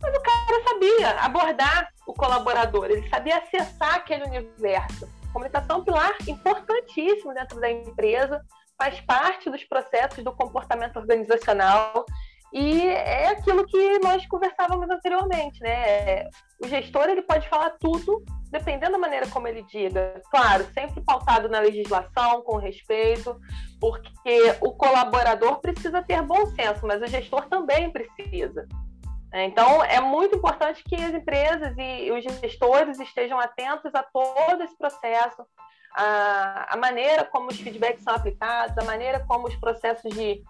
[0.06, 5.08] Mas o cara sabia abordar o colaborador, ele sabia acessar aquele universo.
[5.32, 8.40] Comunicação é um pilar importantíssimo dentro da empresa,
[8.78, 12.06] faz parte dos processos do comportamento organizacional.
[12.52, 16.24] E é aquilo que nós conversávamos anteriormente, né?
[16.62, 20.22] O gestor ele pode falar tudo, dependendo da maneira como ele diga.
[20.30, 23.36] Claro, sempre pautado na legislação, com respeito,
[23.80, 28.66] porque o colaborador precisa ter bom senso, mas o gestor também precisa.
[29.32, 34.76] Então, é muito importante que as empresas e os gestores estejam atentos a todo esse
[34.76, 35.44] processo,
[35.94, 40.42] a, a maneira como os feedbacks são aplicados, a maneira como os processos de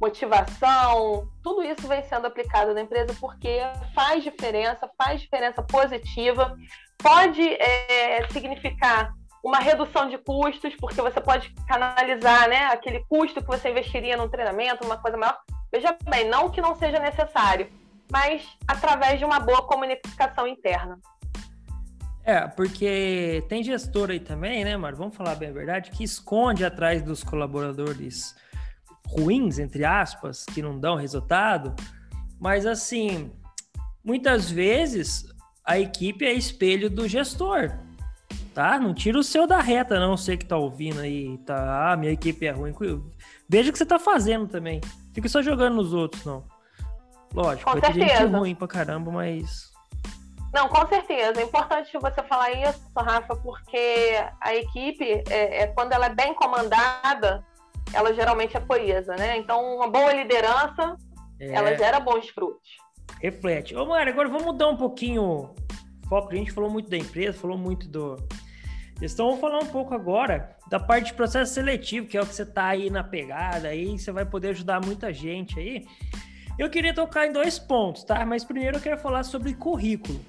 [0.00, 3.60] motivação, tudo isso vem sendo aplicado na empresa porque
[3.94, 6.56] faz diferença, faz diferença positiva,
[6.98, 9.12] pode é, significar
[9.44, 14.28] uma redução de custos, porque você pode canalizar né, aquele custo que você investiria num
[14.28, 15.38] treinamento, uma coisa maior.
[15.70, 17.68] Veja bem, não que não seja necessário,
[18.12, 21.00] mas através de uma boa comunicação interna.
[22.22, 24.98] É, porque tem gestor aí também, né, Mário?
[24.98, 28.36] Vamos falar bem a verdade, que esconde atrás dos colaboradores
[29.06, 31.74] ruins, entre aspas, que não dão resultado,
[32.38, 33.32] mas assim,
[34.04, 35.24] muitas vezes
[35.64, 37.72] a equipe é espelho do gestor,
[38.54, 38.78] tá?
[38.78, 41.92] Não tira o seu da reta, não, você que tá ouvindo aí, tá?
[41.92, 42.74] Ah, minha equipe é ruim.
[43.48, 44.80] Veja o que você tá fazendo também.
[45.12, 46.44] Fica só jogando nos outros, não.
[47.34, 48.20] Lógico, Com vai certeza.
[48.26, 49.70] gente ruim pra caramba, mas.
[50.52, 51.40] Não, com certeza.
[51.40, 56.34] É importante você falar isso, Rafa, porque a equipe, é, é, quando ela é bem
[56.34, 57.42] comandada,
[57.92, 59.38] ela geralmente é coesa, né?
[59.38, 60.96] Então, uma boa liderança,
[61.40, 62.68] É, ela gera bons frutos.
[63.20, 63.74] reflete.
[63.74, 65.54] Ô, Mário, agora vamos mudar um pouquinho o
[66.08, 66.32] foco.
[66.32, 68.16] A gente falou muito da empresa, falou muito do.
[69.00, 72.34] Então, vamos falar um pouco agora da parte de processo seletivo, que é o que
[72.34, 75.86] você tá aí na pegada, aí você vai poder ajudar muita gente aí.
[76.58, 78.24] Eu queria tocar em dois pontos, tá?
[78.26, 80.20] Mas primeiro eu quero falar sobre currículo.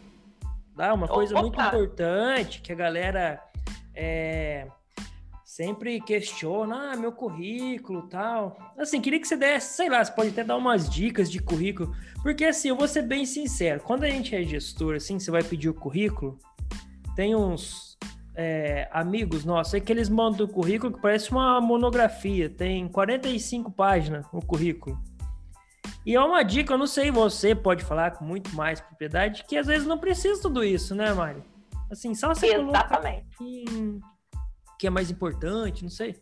[0.76, 0.94] Tá?
[0.94, 1.42] Uma coisa Opa!
[1.42, 3.44] muito importante que a galera
[3.94, 4.68] é,
[5.44, 8.58] sempre questiona, ah, meu currículo tal.
[8.78, 11.94] Assim, queria que você desse, sei lá, você pode até dar umas dicas de currículo.
[12.24, 15.44] Porque assim, eu vou ser bem sincero, quando a gente é gestor, assim, você vai
[15.44, 16.40] pedir o currículo,
[17.16, 17.98] tem uns
[18.34, 23.72] é, amigos nossos aí que eles mandam o currículo que parece uma monografia, tem 45
[23.72, 24.98] páginas o currículo.
[26.06, 29.56] E é uma dica, eu não sei, você pode falar com muito mais propriedade, que
[29.58, 31.42] às vezes não precisa tudo isso, né, Mari?
[31.90, 33.26] Assim, só você Exatamente.
[33.38, 33.66] que,
[34.80, 36.22] que é mais importante, não sei.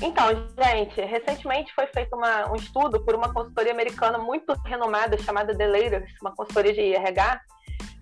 [0.00, 0.26] Então,
[0.60, 6.10] gente, recentemente foi feito uma- um estudo por uma consultoria americana muito renomada chamada Leaders,
[6.20, 7.40] uma consultoria de RH,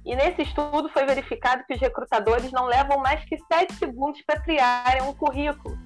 [0.06, 4.40] e nesse estudo foi verificado que os recrutadores não levam mais que sete segundos para
[4.40, 5.76] criarem um currículo.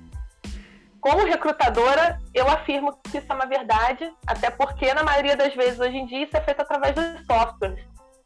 [1.04, 5.78] Como recrutadora, eu afirmo que isso é uma verdade, até porque na maioria das vezes
[5.78, 7.78] hoje em dia isso é feito através dos softwares.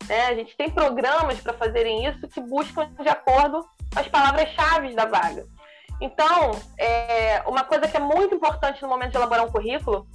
[0.09, 0.27] né?
[0.27, 5.07] A gente tem programas para fazerem isso que buscam de acordo com as palavras-chave da
[5.07, 5.45] vaga.
[6.01, 10.07] Então, é, uma coisa que é muito importante no momento de elaborar um currículo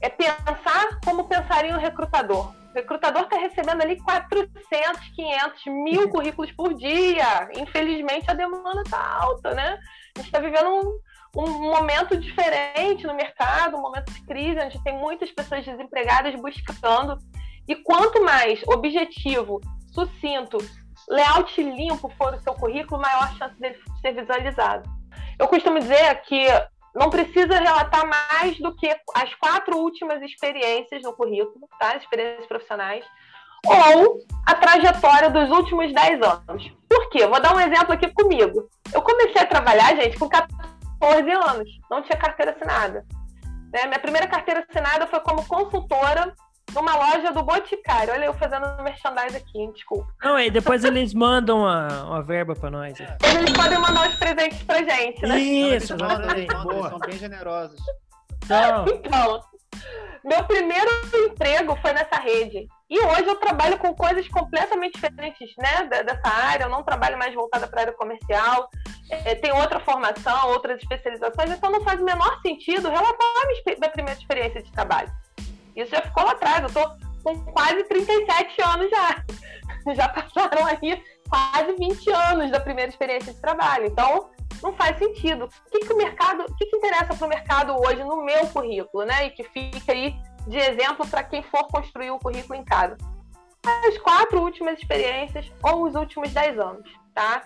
[0.00, 2.54] é pensar como pensaria um recrutador.
[2.70, 7.48] O recrutador está recebendo ali 400, 500, mil currículos por dia.
[7.56, 9.80] Infelizmente, a demanda está alta, né?
[10.14, 11.05] A gente está vivendo um,
[11.36, 17.18] um momento diferente no mercado, um momento de crise, onde tem muitas pessoas desempregadas buscando.
[17.68, 19.60] E quanto mais objetivo,
[19.92, 20.58] sucinto,
[21.08, 24.88] layout limpo for o seu currículo, maior a chance dele ser visualizado.
[25.38, 26.46] Eu costumo dizer que
[26.94, 31.96] não precisa relatar mais do que as quatro últimas experiências no currículo, tá?
[31.96, 33.04] Experiências profissionais,
[33.66, 36.72] ou a trajetória dos últimos 10 anos.
[36.88, 37.26] Por quê?
[37.26, 38.68] Vou dar um exemplo aqui comigo.
[38.94, 43.04] Eu comecei a trabalhar, gente, com 14 anos, não tinha carteira assinada.
[43.72, 43.86] Né?
[43.86, 46.32] Minha primeira carteira assinada foi como consultora
[46.74, 48.12] numa loja do Boticário.
[48.12, 49.72] Olha eu fazendo merchandise aqui, hein?
[49.72, 50.08] desculpa.
[50.22, 52.98] Não, aí depois eles mandam uma, uma verba pra nós.
[52.98, 55.38] Eles podem mandar os presentes pra gente, né?
[55.38, 56.90] Isso, Eles mandam, eles mandam, eles Boa.
[56.90, 57.80] são bem generosos.
[58.48, 59.40] Não, Então,
[60.24, 62.66] meu primeiro emprego foi nessa rede.
[62.90, 65.84] E hoje eu trabalho com coisas completamente diferentes, né?
[66.02, 66.64] Dessa área.
[66.64, 68.68] Eu não trabalho mais voltada para a área comercial.
[69.10, 71.50] É, tem outra formação, outras especializações.
[71.50, 75.12] Então não faz o menor sentido relatar a minha, primeira experiência de trabalho.
[75.76, 76.62] Isso já ficou lá atrás.
[76.62, 76.90] Eu tô
[77.22, 79.24] com quase 37 anos já.
[79.94, 83.86] Já passaram aí quase 20 anos da primeira experiência de trabalho.
[83.86, 84.30] Então,
[84.62, 85.44] não faz sentido.
[85.44, 88.46] O que, que o mercado, o que, que interessa para o mercado hoje no meu
[88.48, 89.26] currículo, né?
[89.26, 90.14] E que fica aí
[90.46, 92.96] de exemplo para quem for construir o currículo em casa.
[93.86, 97.42] As quatro últimas experiências ou os últimos dez anos, tá?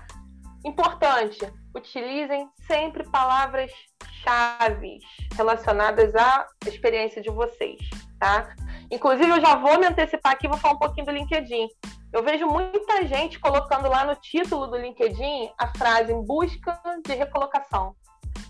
[0.65, 1.41] Importante,
[1.75, 4.99] utilizem sempre palavras-chave
[5.35, 7.79] relacionadas à experiência de vocês,
[8.19, 8.55] tá?
[8.91, 11.69] Inclusive, eu já vou me antecipar aqui, vou falar um pouquinho do LinkedIn.
[12.12, 17.14] Eu vejo muita gente colocando lá no título do LinkedIn a frase em busca de
[17.14, 17.94] recolocação.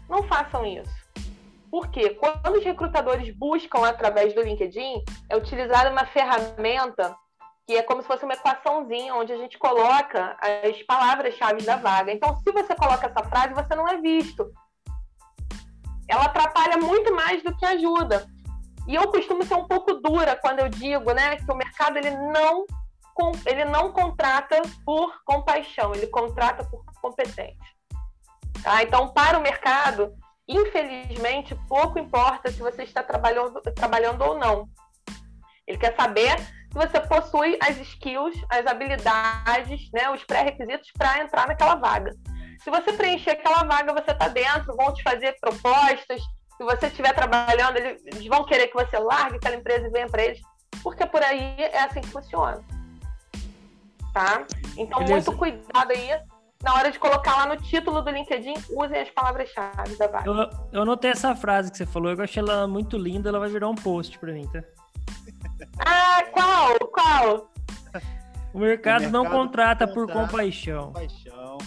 [0.08, 0.90] Não façam isso.
[1.70, 7.14] Porque quando os recrutadores buscam através do LinkedIn, é utilizada uma ferramenta
[7.66, 12.10] que é como se fosse uma equaçãozinha onde a gente coloca as palavras-chave da vaga.
[12.10, 14.50] Então, se você coloca essa frase, você não é visto.
[16.08, 18.26] Ela atrapalha muito mais do que ajuda.
[18.88, 22.10] E eu costumo ser um pouco dura quando eu digo, né, que o mercado ele
[22.10, 22.64] não
[23.46, 27.56] ele não contrata por compaixão, ele contrata por competência.
[28.62, 28.82] Tá?
[28.82, 30.12] Então, para o mercado,
[30.46, 34.68] infelizmente, pouco importa se você está trabalhando, trabalhando ou não.
[35.66, 41.46] Ele quer saber se você possui as skills, as habilidades, né, os pré-requisitos para entrar
[41.46, 42.12] naquela vaga.
[42.62, 46.22] Se você preencher aquela vaga, você está dentro, vão te fazer propostas.
[46.56, 50.24] Se você estiver trabalhando, eles vão querer que você largue aquela empresa e venha para
[50.24, 50.40] eles,
[50.82, 52.62] porque por aí é assim que funciona.
[54.12, 54.44] Tá?
[54.76, 55.30] Então, Beleza.
[55.30, 56.20] muito cuidado aí
[56.62, 60.28] na hora de colocar lá no título do LinkedIn, usem as palavras-chave da vaga.
[60.28, 63.48] Eu, eu anotei essa frase que você falou, eu achei ela muito linda, ela vai
[63.48, 64.62] virar um post para mim, tá?
[65.78, 66.78] Ah, qual?
[66.90, 67.50] Qual?
[68.52, 70.86] O mercado, o mercado não contrata por compaixão.
[70.86, 71.58] compaixão.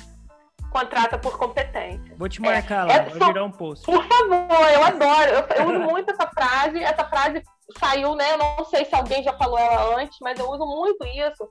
[0.69, 2.15] Contrata por competência.
[2.17, 3.85] Vou te marcar é, lá, vai virar um post.
[3.85, 5.29] Por favor, eu adoro.
[5.29, 6.83] Eu, eu uso muito essa frase.
[6.83, 7.43] Essa frase
[7.77, 8.33] saiu, né?
[8.33, 11.47] Eu não sei se alguém já falou ela antes, mas eu uso muito isso.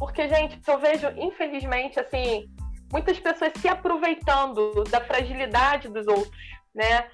[0.00, 2.50] Porque, gente, eu vejo, infelizmente, assim,
[2.90, 6.32] muitas pessoas se aproveitando da fragilidade dos outros,
[6.74, 7.06] né?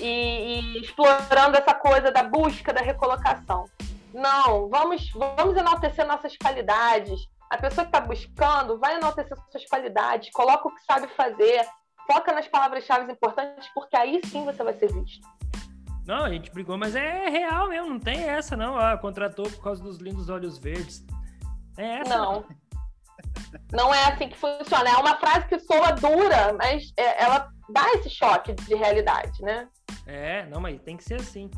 [0.00, 3.66] E, e, explorando essa coisa da busca da recolocação.
[4.12, 7.28] Não, vamos, vamos enaltecer nossas qualidades.
[7.48, 11.64] A pessoa que está buscando vai enaltecer suas qualidades, coloca o que sabe fazer,
[12.10, 15.24] foca nas palavras-chave importantes, porque aí sim você vai ser visto.
[16.04, 18.76] Não, a gente brigou, mas é real mesmo, não tem essa, não.
[18.76, 21.06] Ah, contratou por causa dos lindos olhos verdes.
[21.78, 22.16] É essa.
[22.16, 22.44] Não.
[23.72, 24.90] Não é assim que funciona.
[24.90, 29.68] É uma frase que soa dura, mas é, ela dá esse choque de realidade, né?
[30.06, 31.50] É, não, mas tem que ser assim.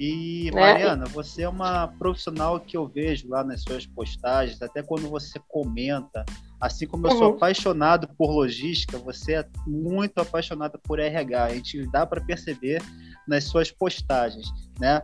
[0.00, 0.60] E, né?
[0.60, 5.40] Mariana, você é uma profissional que eu vejo lá nas suas postagens, até quando você
[5.48, 6.24] comenta.
[6.60, 7.18] Assim como eu uhum.
[7.18, 11.44] sou apaixonado por logística, você é muito apaixonada por RH.
[11.44, 12.82] A gente dá para perceber
[13.26, 14.46] nas suas postagens,
[14.78, 15.02] né?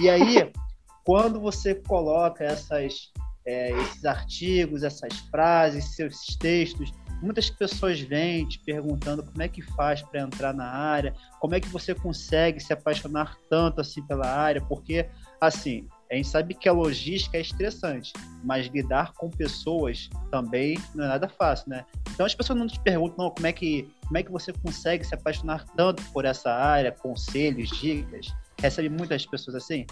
[0.00, 0.50] E aí,
[1.04, 3.12] quando você coloca essas,
[3.46, 9.62] é, esses artigos, essas frases, seus textos, muitas pessoas vêm te perguntando como é que
[9.62, 14.26] faz para entrar na área, como é que você consegue se apaixonar tanto assim pela
[14.26, 15.08] área, porque
[15.40, 18.12] assim, a gente sabe que a logística é estressante,
[18.44, 21.84] mas lidar com pessoas também não é nada fácil, né?
[22.12, 25.04] Então as pessoas não te perguntam não, como é que como é que você consegue
[25.04, 28.32] se apaixonar tanto por essa área, conselhos, dicas.
[28.60, 29.84] Recebe muitas pessoas assim?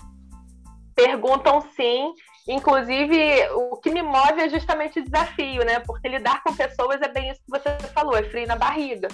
[0.95, 2.14] Perguntam sim,
[2.46, 5.80] Inclusive, o que me move é justamente o desafio, né?
[5.80, 9.09] Porque lidar com pessoas é bem isso que você falou, é frio na barriga.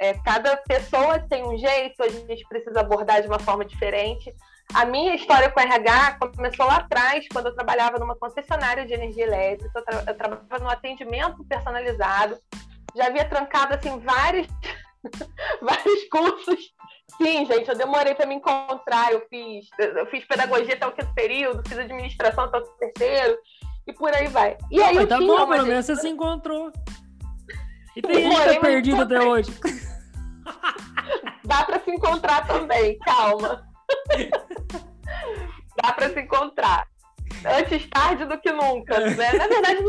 [0.00, 4.34] É, cada pessoa tem um jeito, a gente precisa abordar de uma forma diferente.
[4.74, 9.24] A minha história com RH começou lá atrás, quando eu trabalhava numa concessionária de energia
[9.24, 12.36] elétrica, eu, tra eu trabalhava no atendimento personalizado,
[12.96, 14.48] já havia trancado assim vários,
[15.62, 16.72] vários cursos
[17.16, 19.12] Sim, gente, eu demorei para me encontrar.
[19.12, 23.38] Eu fiz, eu fiz pedagogia até o quinto período, fiz administração até o terceiro,
[23.86, 24.56] e por aí vai.
[24.70, 26.72] E aí Mas tá bom, pelo menos você se encontrou.
[27.94, 29.52] E tem gente que tá perdido até hoje.
[31.44, 33.66] Dá para se encontrar também, calma.
[35.82, 36.86] Dá para se encontrar.
[37.44, 39.32] Antes tarde do que nunca, né?
[39.32, 39.84] Na verdade,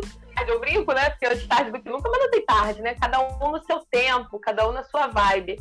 [0.47, 1.11] eu brinco, né?
[1.11, 2.95] Porque antes tarde do que nunca, mas não tem tarde, né?
[2.95, 5.57] Cada um no seu tempo, cada um na sua vibe.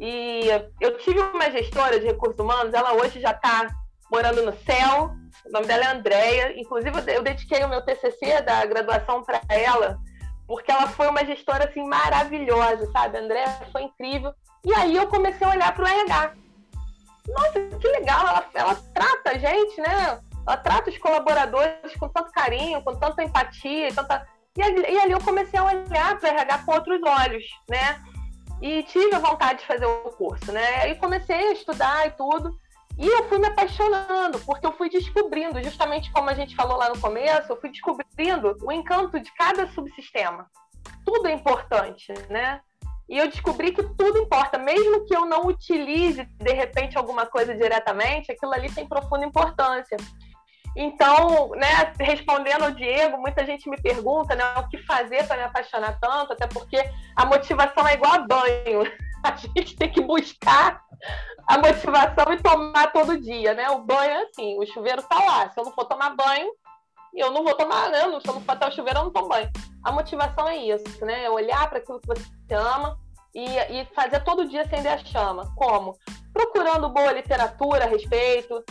[0.00, 0.46] E
[0.80, 3.66] eu tive uma gestora de recursos humanos, ela hoje já está
[4.10, 5.14] morando no céu.
[5.44, 6.58] O nome dela é Andréia.
[6.58, 9.98] Inclusive, eu dediquei o meu TCC da graduação para ela,
[10.46, 13.18] porque ela foi uma gestora assim maravilhosa, sabe?
[13.18, 14.32] A Andréia foi incrível.
[14.64, 16.34] E aí eu comecei a olhar para o RH.
[17.28, 18.26] Nossa, que legal!
[18.26, 20.18] Ela, ela trata a gente, né?
[20.46, 24.26] Ela trata os colaboradores com tanto carinho, com tanta empatia, tanta...
[24.56, 28.02] E e ali eu comecei a olhar para o RH com outros olhos, né?
[28.60, 30.82] E tive a vontade de fazer o curso, né?
[30.82, 32.58] Aí comecei a estudar e tudo.
[32.98, 36.90] E eu fui me apaixonando, porque eu fui descobrindo, justamente como a gente falou lá
[36.90, 40.46] no começo, eu fui descobrindo o encanto de cada subsistema.
[41.04, 42.60] Tudo é importante, né?
[43.08, 47.54] E eu descobri que tudo importa, mesmo que eu não utilize de repente alguma coisa
[47.54, 49.96] diretamente, aquilo ali tem profunda importância.
[50.76, 55.42] Então, né, respondendo ao Diego, muita gente me pergunta né, o que fazer para me
[55.44, 56.78] apaixonar tanto, até porque
[57.16, 58.82] a motivação é igual a banho.
[59.22, 60.82] A gente tem que buscar
[61.46, 63.68] a motivação e tomar todo dia, né?
[63.68, 65.50] O banho é assim, o chuveiro está lá.
[65.50, 66.50] Se eu não for tomar banho,
[67.14, 67.98] eu não vou tomar, né?
[67.98, 69.50] Se eu não for até o chuveiro, eu não tomo banho.
[69.84, 71.24] A motivação é isso, né?
[71.24, 72.98] É olhar para aquilo que você ama
[73.34, 75.52] e, e fazer todo dia acender a chama.
[75.54, 75.94] Como?
[76.32, 78.64] procurando boa literatura a respeito.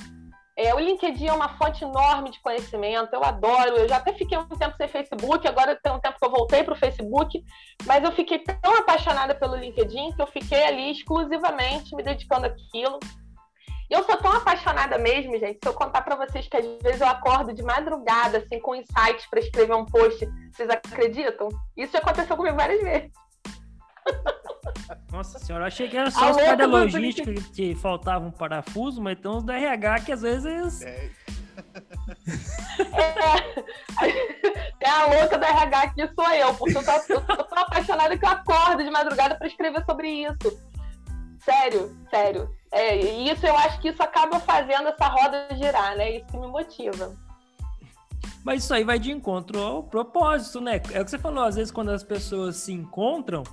[0.61, 3.77] É, o LinkedIn é uma fonte enorme de conhecimento, eu adoro.
[3.77, 6.65] Eu já até fiquei um tempo sem Facebook, agora tem um tempo que eu voltei
[6.65, 7.41] para o Facebook,
[7.85, 12.99] mas eu fiquei tão apaixonada pelo LinkedIn que eu fiquei ali exclusivamente me dedicando àquilo.
[13.89, 16.99] E eu sou tão apaixonada mesmo, gente, se eu contar para vocês que às vezes
[16.99, 21.47] eu acordo de madrugada, assim, com insights para escrever um post, vocês acreditam?
[21.77, 23.09] Isso já aconteceu comigo várias vezes.
[25.11, 28.31] Nossa senhora, eu achei que era só os caras da logística que, que faltava um
[28.31, 30.81] parafuso, mas tem uns da RH que às vezes.
[30.81, 31.09] É.
[34.01, 37.59] é, é a louca da RH que sou eu, porque eu tô, eu tô tão
[37.59, 40.59] apaixonada que eu acordo de madrugada para escrever sobre isso.
[41.39, 42.49] Sério, sério.
[42.71, 46.17] É, e isso eu acho que isso acaba fazendo essa roda girar, né?
[46.17, 47.15] Isso que me motiva.
[48.43, 50.81] Mas isso aí vai de encontro ao propósito, né?
[50.91, 53.43] É o que você falou, às vezes quando as pessoas se encontram,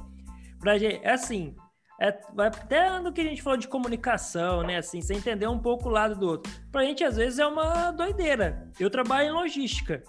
[0.67, 1.55] pra gente, é assim,
[2.01, 2.09] é,
[2.39, 4.79] até no que a gente falou de comunicação, né?
[4.79, 6.53] Assim, você entender um pouco o lado do outro.
[6.73, 8.69] Pra gente, às vezes, é uma doideira.
[8.81, 10.03] Eu trabalho em logística.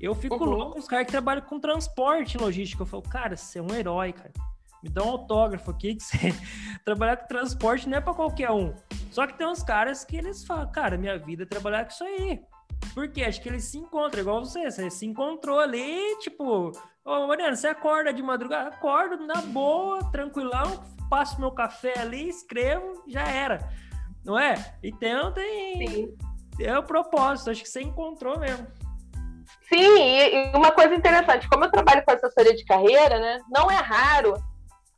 [0.00, 0.50] Eu fico uhum.
[0.50, 2.80] louco com os caras que trabalham com transporte em logística.
[2.80, 4.32] Eu falo, cara, você é um herói, cara.
[4.82, 6.32] Me dá um autógrafo aqui que você
[6.86, 8.74] trabalhar com transporte não é para qualquer um.
[9.10, 12.04] Só que tem uns caras que eles falam, cara, minha vida é trabalhar com isso
[12.04, 12.40] aí.
[12.94, 16.72] Porque acho que eles se encontram, igual você, você se encontrou ali, tipo,
[17.08, 18.68] ô Mariana, você acorda de madrugada?
[18.68, 23.66] Acordo na boa, tranquilão, passo meu café ali, escrevo, já era.
[24.24, 24.54] Não é?
[24.82, 25.88] Então tem.
[25.88, 26.16] Sim.
[26.60, 28.66] É o propósito, acho que você encontrou mesmo.
[29.68, 33.38] Sim, e uma coisa interessante, como eu trabalho com assessoria de carreira, né?
[33.48, 34.34] Não é raro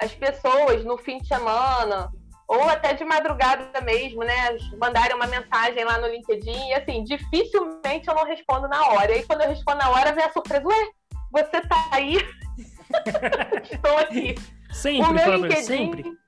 [0.01, 2.11] as pessoas no fim de semana
[2.49, 8.09] ou até de madrugada mesmo, né, mandarem uma mensagem lá no LinkedIn e assim, dificilmente
[8.09, 9.13] eu não respondo na hora.
[9.13, 10.89] E aí quando eu respondo na hora, vem a surpresa, ué,
[11.31, 12.17] você tá aí?
[13.71, 14.35] Estou aqui.
[14.73, 16.19] Sempre, o meu LinkedIn sempre.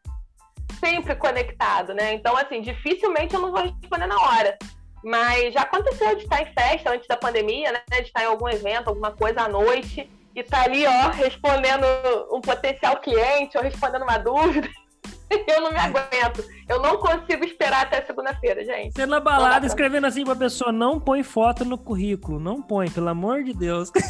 [0.80, 2.14] sempre conectado, né?
[2.14, 4.59] Então, assim, dificilmente eu não vou responder na hora.
[5.05, 7.80] Mas já aconteceu de estar em festa antes da pandemia, né?
[7.90, 11.84] De estar em algum evento, alguma coisa à noite e tá ali, ó, respondendo
[12.30, 14.68] um potencial cliente ou respondendo uma dúvida.
[15.49, 16.45] Eu não me aguento.
[16.68, 18.95] Eu não consigo esperar até segunda-feira, gente.
[18.95, 22.39] Você na balada escrevendo assim pra pessoa, não põe foto no currículo.
[22.41, 23.91] Não põe, pelo amor de Deus.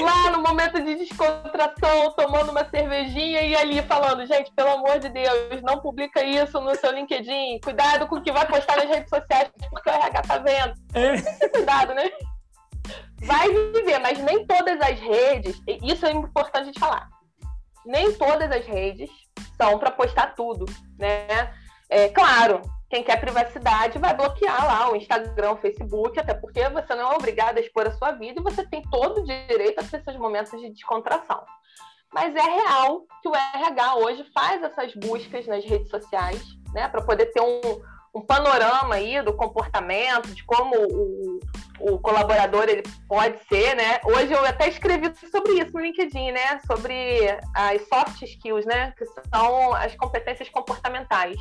[0.00, 5.08] Lá no momento de descontração, tomando uma cervejinha e ali falando, gente, pelo amor de
[5.08, 7.60] Deus, não publica isso no seu LinkedIn.
[7.62, 10.74] Cuidado com o que vai postar nas redes sociais, porque o RH tá vendo.
[10.92, 11.12] É.
[11.12, 12.10] Tem que ter cuidado, né?
[13.24, 17.08] vai viver, mas nem todas as redes, isso é importante de falar.
[17.84, 19.10] Nem todas as redes
[19.56, 20.64] são para postar tudo,
[20.98, 21.52] né?
[21.88, 26.94] É claro, quem quer privacidade vai bloquear lá o Instagram, o Facebook, até porque você
[26.94, 29.84] não é obrigado a expor a sua vida e você tem todo o direito a
[29.84, 31.44] ter seus momentos de descontração.
[32.12, 36.40] Mas é real que o RH hoje faz essas buscas nas redes sociais,
[36.72, 37.60] né, para poder ter um,
[38.14, 41.40] um panorama aí do comportamento, de como o,
[41.80, 44.00] o colaborador ele pode ser, né?
[44.04, 46.60] Hoje eu até escrevi sobre isso no LinkedIn, né?
[46.66, 48.92] Sobre as soft skills, né?
[48.96, 51.36] Que são as competências comportamentais.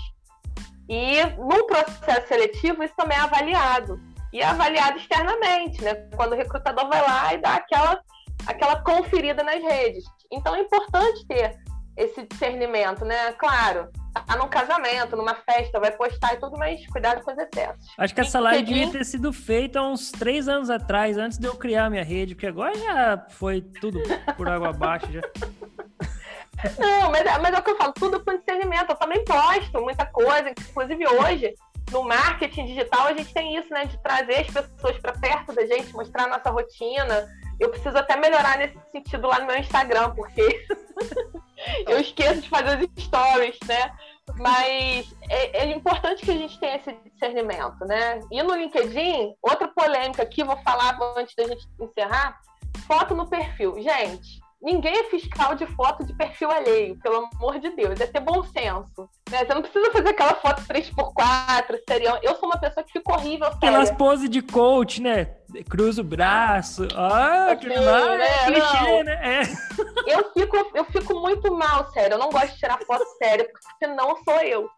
[0.90, 4.00] E no processo seletivo isso também é avaliado.
[4.32, 5.94] E é avaliado externamente, né?
[6.16, 8.02] Quando o recrutador vai lá e dá aquela,
[8.48, 10.04] aquela conferida nas redes.
[10.32, 11.58] Então é importante ter
[11.96, 13.34] esse discernimento, né?
[13.34, 13.90] Claro,
[14.22, 17.88] tá num casamento, numa festa, vai postar e tudo, mas cuidado com os excessos.
[17.98, 21.48] Acho que essa live devia ter sido feita há uns três anos atrás, antes de
[21.48, 24.00] eu criar minha rede, porque agora já foi tudo
[24.38, 25.22] por água abaixo já.
[26.80, 28.90] Não, mas, é, mas é o que eu falo, tudo com discernimento.
[28.90, 31.54] Eu também posto muita coisa, inclusive hoje,
[31.92, 33.86] no marketing digital, a gente tem isso, né?
[33.86, 37.28] De trazer as pessoas para perto da gente, mostrar a nossa rotina.
[37.60, 40.42] Eu preciso até melhorar nesse sentido lá no meu Instagram, porque
[41.88, 43.92] eu esqueço de fazer os stories, né?
[44.38, 48.20] Mas é, é, importante que a gente tenha esse discernimento, né?
[48.32, 52.40] E no LinkedIn, outra polêmica aqui, vou falar antes da gente encerrar:
[52.88, 53.76] foto no perfil.
[53.82, 58.22] Gente, ninguém é fiscal de foto de perfil alheio, pelo amor de Deus, é ter
[58.22, 59.10] bom senso.
[59.30, 59.46] Né?
[59.46, 62.18] Você não precisa fazer aquela foto 3x4, serião.
[62.24, 63.48] Eu sou uma pessoa que fica horrível.
[63.48, 65.36] Aquelas poses de coach, né?
[65.70, 66.88] Cruza o braço.
[66.96, 68.46] Ah, que mal, né?
[68.46, 69.42] clichê, né?
[69.42, 70.14] É.
[70.14, 72.16] Eu, fico, eu fico muito mal, sério.
[72.16, 74.70] Eu não gosto de tirar foto séria, porque não sou eu.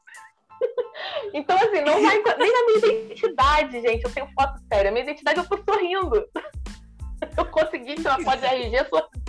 [1.33, 2.21] Então, assim, não vai.
[2.37, 4.89] Nem na minha identidade, gente, eu tenho foto séria.
[4.89, 6.25] A minha identidade eu tô sorrindo.
[7.37, 9.25] Eu consegui tirar foto de RG sorrindo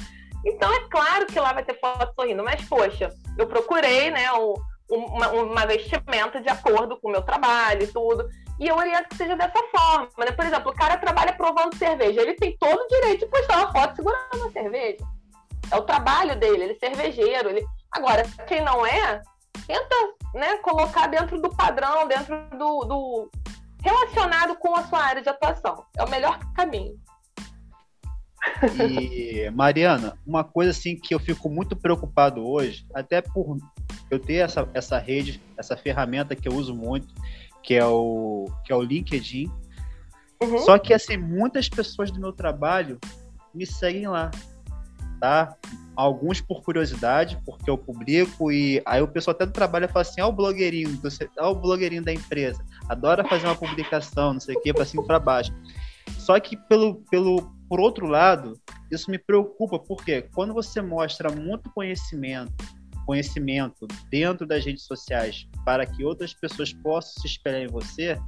[0.46, 4.54] então é claro que lá vai ter foto sorrindo, mas poxa, eu procurei, né, um,
[4.88, 8.28] uma, uma vestimenta de acordo com o meu trabalho e tudo.
[8.58, 10.32] E eu oriento que seja dessa forma, né?
[10.32, 13.72] Por exemplo, o cara trabalha provando cerveja, ele tem todo o direito de postar uma
[13.72, 15.04] foto segurando uma cerveja.
[15.70, 17.50] É o trabalho dele, ele é cervejeiro.
[17.50, 17.66] Ele...
[17.92, 19.20] Agora, quem não é,
[19.66, 19.94] Tenta
[20.34, 23.30] né, colocar dentro do padrão, dentro do, do
[23.82, 25.84] relacionado com a sua área de atuação.
[25.96, 26.94] É o melhor caminho.
[28.80, 33.56] E, Mariana, uma coisa assim que eu fico muito preocupado hoje, até por
[34.08, 37.12] eu ter essa, essa rede, essa ferramenta que eu uso muito,
[37.66, 39.50] que é o, que é o LinkedIn.
[40.40, 40.58] Uhum.
[40.58, 42.98] Só que, assim, muitas pessoas do meu trabalho
[43.52, 44.30] me seguem lá,
[45.20, 45.56] tá?
[45.96, 50.20] Alguns por curiosidade, porque eu publico e aí o pessoal até do trabalho fala assim,
[50.20, 51.00] ó o blogueirinho,
[51.40, 55.02] ó o blogueirinho da empresa, adora fazer uma publicação, não sei o que, para cima
[55.02, 55.52] para baixo.
[56.18, 58.60] Só que pelo, pelo por outro lado,
[58.92, 62.52] isso me preocupa, porque quando você mostra muito conhecimento,
[63.06, 68.18] conhecimento dentro das redes sociais para que outras pessoas possam se espelhar em você,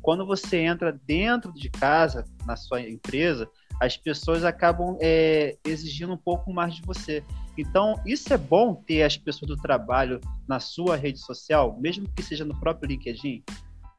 [0.00, 6.16] quando você entra dentro de casa, na sua empresa, as pessoas acabam é, exigindo um
[6.16, 7.22] pouco mais de você.
[7.56, 12.22] Então, isso é bom ter as pessoas do trabalho na sua rede social, mesmo que
[12.22, 13.42] seja no próprio LinkedIn?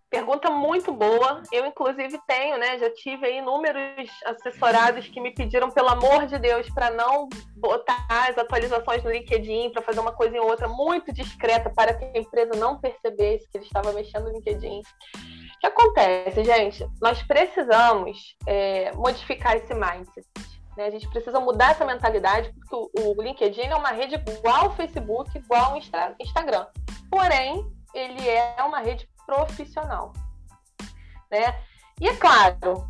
[0.10, 1.43] Pergunta muito boa.
[1.51, 2.80] Eu, inclusive, tenho, né?
[2.80, 8.36] Já tive inúmeros assessorados que me pediram, pelo amor de Deus, para não botar as
[8.36, 12.53] atualizações no LinkedIn, para fazer uma coisa em outra muito discreta, para que a empresa
[12.57, 14.80] não percebesse que ele estava mexendo no LinkedIn.
[14.80, 16.88] O que acontece, gente?
[16.99, 20.28] Nós precisamos é, modificar esse mindset.
[20.76, 20.86] Né?
[20.86, 24.76] A gente precisa mudar essa mentalidade, porque o, o LinkedIn é uma rede igual ao
[24.76, 25.78] Facebook, igual ao
[26.20, 26.66] Instagram.
[27.12, 30.13] Porém, ele é uma rede profissional.
[31.30, 31.61] Né?
[32.01, 32.89] E é claro,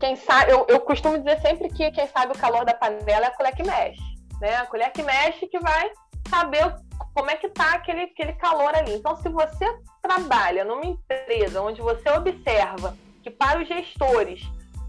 [0.00, 3.28] quem sabe, eu, eu costumo dizer sempre que quem sabe o calor da panela é
[3.28, 4.02] a colher que mexe.
[4.40, 4.56] Né?
[4.56, 5.92] A colher que mexe que vai
[6.28, 6.74] saber
[7.14, 8.94] como é que tá aquele, aquele calor ali.
[8.94, 9.64] Então, se você
[10.00, 14.42] trabalha numa empresa onde você observa que para os gestores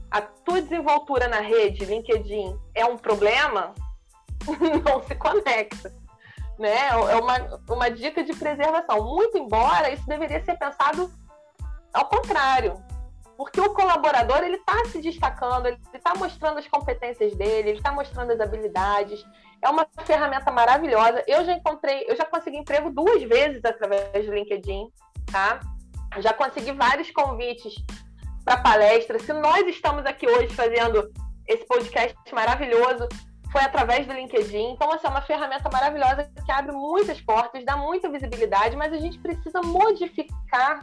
[0.10, 3.74] a tua desenvoltura na rede, LinkedIn, é um problema,
[4.84, 5.92] não se conecta
[6.58, 6.90] né?
[6.90, 9.04] É uma, uma dica de preservação.
[9.04, 11.12] Muito embora isso deveria ser pensado
[11.94, 12.82] ao contrário.
[13.36, 17.92] Porque o colaborador ele está se destacando, ele está mostrando as competências dele, ele está
[17.92, 19.26] mostrando as habilidades.
[19.62, 21.24] É uma ferramenta maravilhosa.
[21.28, 24.88] Eu já encontrei, eu já consegui emprego duas vezes através do LinkedIn,
[25.32, 25.60] tá?
[26.20, 27.74] Já consegui vários convites
[28.46, 29.18] para palestra.
[29.20, 31.12] Se nós estamos aqui hoje fazendo
[31.48, 33.08] esse podcast maravilhoso,
[33.54, 34.72] foi através do LinkedIn.
[34.72, 38.98] Então, assim, é uma ferramenta maravilhosa que abre muitas portas, dá muita visibilidade, mas a
[38.98, 40.80] gente precisa modificar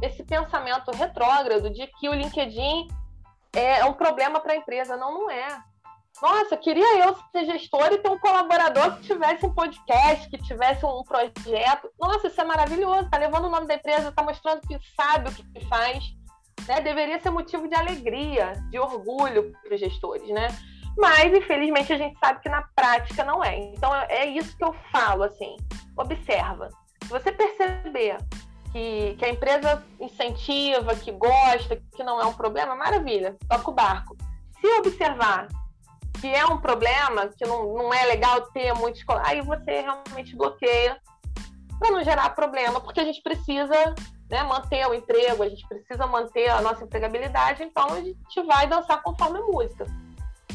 [0.00, 2.86] esse pensamento retrógrado de que o LinkedIn
[3.52, 4.96] é um problema para a empresa.
[4.96, 5.48] Não, não é.
[6.22, 10.86] Nossa, queria eu ser gestor e ter um colaborador que tivesse um podcast, que tivesse
[10.86, 11.90] um projeto.
[11.98, 13.06] Nossa, isso é maravilhoso.
[13.06, 16.04] Está levando o nome da empresa, está mostrando que sabe o que faz.
[16.68, 16.80] Né?
[16.80, 20.46] Deveria ser motivo de alegria, de orgulho para os gestores, né?
[20.96, 23.56] Mas, infelizmente, a gente sabe que na prática não é.
[23.58, 25.56] Então, é isso que eu falo, assim.
[25.96, 26.68] Observa.
[27.02, 28.18] Se você perceber
[28.72, 33.74] que, que a empresa incentiva, que gosta, que não é um problema, maravilha, toca o
[33.74, 34.16] barco.
[34.60, 35.48] Se observar
[36.20, 39.02] que é um problema, que não, não é legal ter muitos...
[39.24, 41.00] Aí você realmente bloqueia
[41.78, 43.94] para não gerar problema, porque a gente precisa
[44.30, 48.68] né, manter o emprego, a gente precisa manter a nossa empregabilidade, então a gente vai
[48.68, 49.84] dançar conforme a música.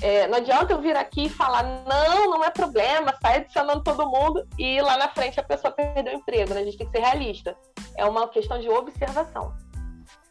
[0.02, 4.10] É, não adianta eu vir aqui e falar, não, não é problema, sai adicionando todo
[4.10, 6.62] mundo e lá na frente a pessoa perdeu o emprego, né?
[6.62, 7.56] A gente tem que ser realista.
[7.98, 9.54] É uma questão de observação.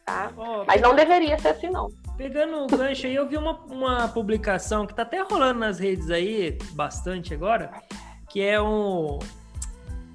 [0.05, 0.31] Tá?
[0.37, 1.89] Oh, Mas não deveria ser assim, não.
[2.15, 6.09] Pegando o gancho aí, eu vi uma, uma publicação que tá até rolando nas redes
[6.09, 7.71] aí, bastante agora,
[8.29, 9.19] que é um.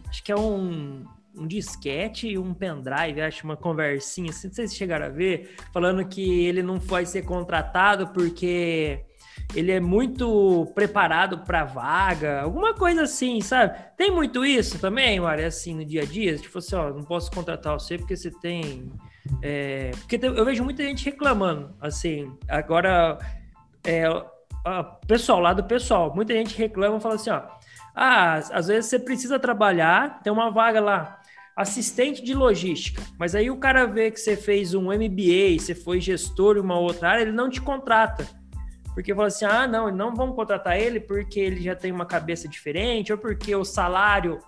[0.09, 1.05] Acho que é um,
[1.37, 5.57] um disquete e um pendrive, acho uma conversinha, assim, não sei se chegaram a ver,
[5.73, 9.05] falando que ele não foi ser contratado porque
[9.55, 13.79] ele é muito preparado para vaga, alguma coisa assim, sabe?
[13.97, 16.37] Tem muito isso também, Mário, assim, no dia a dia?
[16.37, 18.91] Tipo assim, ó, não posso contratar você porque você tem.
[19.43, 19.91] É...
[20.01, 23.19] Porque eu vejo muita gente reclamando, assim, agora.
[23.85, 24.05] É,
[25.07, 27.43] pessoal, lá do pessoal, muita gente reclama e fala assim, ó.
[27.95, 31.21] Ah, às vezes você precisa trabalhar, tem uma vaga lá,
[31.55, 36.01] assistente de logística, mas aí o cara vê que você fez um MBA, você foi
[36.01, 38.27] gestor em uma outra área, ele não te contrata
[38.95, 42.49] porque fala assim: ah, não, não vamos contratar ele porque ele já tem uma cabeça
[42.49, 44.41] diferente, ou porque o salário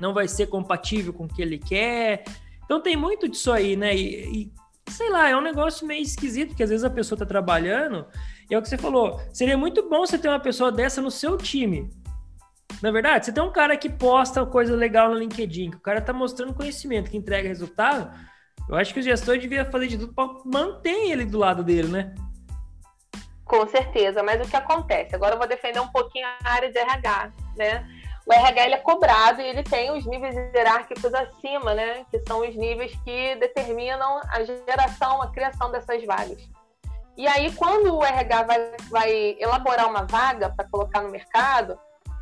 [0.00, 2.24] não vai ser compatível com o que ele quer.
[2.64, 3.94] Então tem muito disso aí, né?
[3.94, 4.52] E, e
[4.90, 8.06] sei lá, é um negócio meio esquisito, porque às vezes a pessoa tá trabalhando,
[8.50, 11.10] e é o que você falou, seria muito bom você ter uma pessoa dessa no
[11.10, 11.90] seu time.
[12.82, 15.80] Na é verdade, você tem um cara que posta coisa legal no LinkedIn, que o
[15.80, 18.12] cara tá mostrando conhecimento, que entrega resultado.
[18.68, 21.88] Eu acho que o gestor devia fazer de tudo para manter ele do lado dele,
[21.88, 22.14] né?
[23.46, 25.14] Com certeza, mas o que acontece?
[25.14, 27.86] Agora eu vou defender um pouquinho a área de RH, né?
[28.26, 32.04] o RH ele é cobrado e ele tem os níveis hierárquicos acima, né?
[32.10, 36.42] Que são os níveis que determinam a geração, a criação dessas vagas.
[37.16, 41.78] E aí, quando o RH vai, vai elaborar uma vaga para colocar no mercado,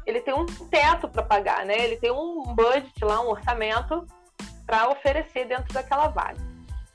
[0.07, 1.75] ele tem um teto para pagar, né?
[1.79, 4.07] Ele tem um budget lá, um orçamento
[4.67, 6.39] para oferecer dentro daquela vaga.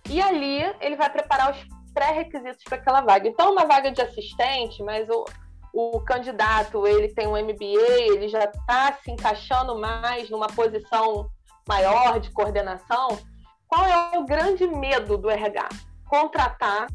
[0.08, 3.28] E ali ele vai preparar os pré-requisitos para aquela vaga.
[3.28, 5.26] Então, uma vaga de assistente, mas o,
[5.74, 11.30] o candidato ele tem um MBA, ele já está se encaixando mais numa posição
[11.68, 13.20] maior de coordenação,
[13.68, 15.68] qual é o grande medo do RH?
[16.08, 16.88] Contratar,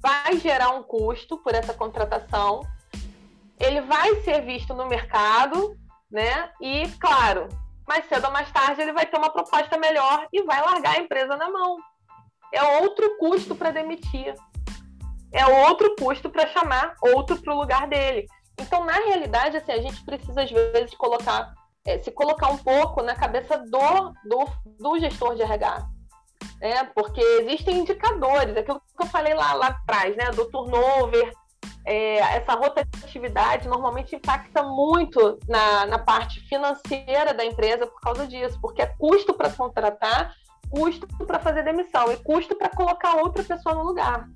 [0.00, 2.62] vai gerar um custo por essa contratação,
[3.60, 5.76] ele vai ser visto no mercado,
[6.10, 6.50] né?
[6.58, 7.48] E, claro,
[7.86, 11.00] mais cedo ou mais tarde ele vai ter uma proposta melhor e vai largar a
[11.00, 11.76] empresa na mão.
[12.52, 14.34] É outro custo para demitir
[15.32, 18.26] é outro custo para chamar outro para o lugar dele.
[18.58, 21.54] Então, na realidade, assim, a gente precisa, às vezes, colocar,
[21.86, 24.48] é, se colocar um pouco na cabeça do, do,
[24.78, 25.86] do gestor de RH.
[26.60, 26.84] Né?
[26.94, 30.30] Porque existem indicadores, aquilo que eu falei lá, lá atrás, né?
[30.32, 31.32] do turnover,
[31.86, 38.58] é, essa rotatividade normalmente impacta muito na, na parte financeira da empresa por causa disso,
[38.60, 40.34] porque é custo para contratar,
[40.70, 44.28] custo para fazer demissão e custo para colocar outra pessoa no lugar.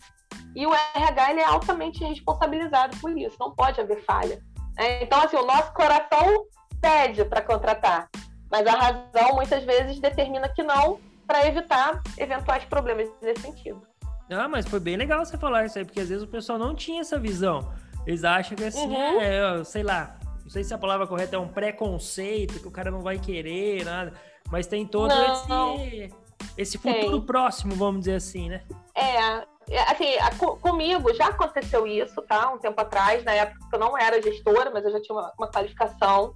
[0.55, 4.41] E o RH ele é altamente responsabilizado por isso, não pode haver falha.
[4.77, 6.47] É, então, assim, o nosso coração
[6.81, 8.09] pede para contratar,
[8.51, 13.83] mas a razão muitas vezes determina que não, para evitar eventuais problemas nesse sentido.
[14.31, 16.75] Ah, mas foi bem legal você falar isso aí, porque às vezes o pessoal não
[16.75, 17.73] tinha essa visão.
[18.07, 19.21] Eles acham que assim, uhum.
[19.21, 22.91] é, sei lá, não sei se a palavra correta é um preconceito, que o cara
[22.91, 24.13] não vai querer, nada.
[24.51, 26.15] Mas tem todo não, esse,
[26.57, 27.27] esse futuro tem.
[27.27, 28.63] próximo, vamos dizer assim, né?
[28.95, 32.51] É, é, assim, comigo já aconteceu isso, tá?
[32.51, 35.33] Um tempo atrás, na época que eu não era gestora, mas eu já tinha uma,
[35.39, 36.35] uma qualificação.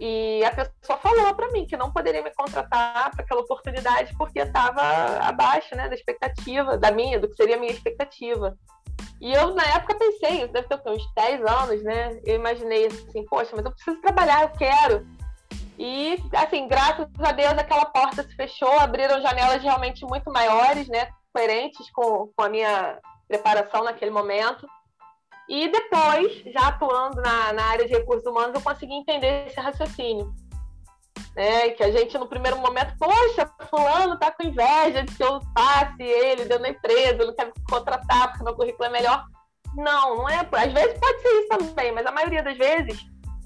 [0.00, 4.40] E a pessoa falou para mim que não poderia me contratar para aquela oportunidade porque
[4.40, 4.82] estava
[5.20, 8.56] abaixo, né, da expectativa, da minha, do que seria a minha expectativa.
[9.20, 12.20] E eu, na época, pensei, deve ter uns 10 anos, né?
[12.24, 15.06] Eu imaginei assim, poxa, mas eu preciso trabalhar, eu quero.
[15.78, 21.08] E, assim, graças a Deus, aquela porta se fechou, abriram janelas realmente muito maiores, né?
[21.36, 22.98] coerentes com, com a minha
[23.28, 24.66] preparação naquele momento.
[25.48, 30.32] E depois, já atuando na, na área de recursos humanos, eu consegui entender esse raciocínio.
[31.36, 31.70] Né?
[31.70, 36.02] Que a gente, no primeiro momento, poxa, fulano tá com inveja de que eu passe
[36.02, 39.24] ele dentro da empresa, não quer me contratar porque meu currículo é melhor.
[39.74, 40.38] Não, não é.
[40.40, 42.98] Às vezes pode ser isso também, mas a maioria das vezes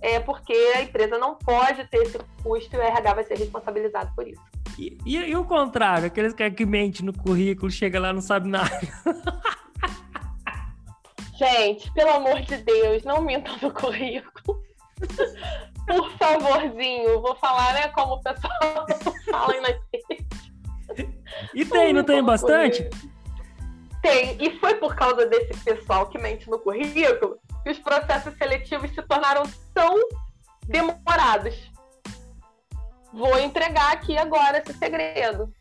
[0.03, 4.13] é porque a empresa não pode ter esse custo e o RH vai ser responsabilizado
[4.15, 4.41] por isso.
[4.79, 8.49] E, e, e o contrário, aqueles que, que mente no currículo, chega lá não sabe
[8.49, 8.71] nada.
[11.37, 14.63] Gente, pelo amor de Deus, não mintam no currículo.
[15.87, 18.87] Por favorzinho, vou falar, né, como o pessoal
[19.31, 19.77] fala aí nas
[21.55, 22.89] E tem, não tem bastante?
[24.03, 28.91] Tem, e foi por causa desse pessoal que mente no currículo que os processos seletivos
[28.95, 29.43] se tornaram
[29.75, 29.95] tão
[30.67, 31.71] demorados
[33.13, 35.53] vou entregar aqui agora esse segredo.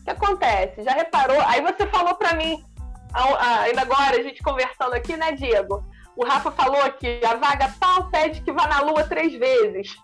[0.00, 0.82] O que acontece?
[0.82, 1.40] Já reparou?
[1.42, 2.64] Aí você falou para mim,
[3.12, 5.84] ainda agora, a gente conversando aqui, né, Diego?
[6.16, 9.96] O Rafa falou que a vaga tal pede que vá na lua três vezes.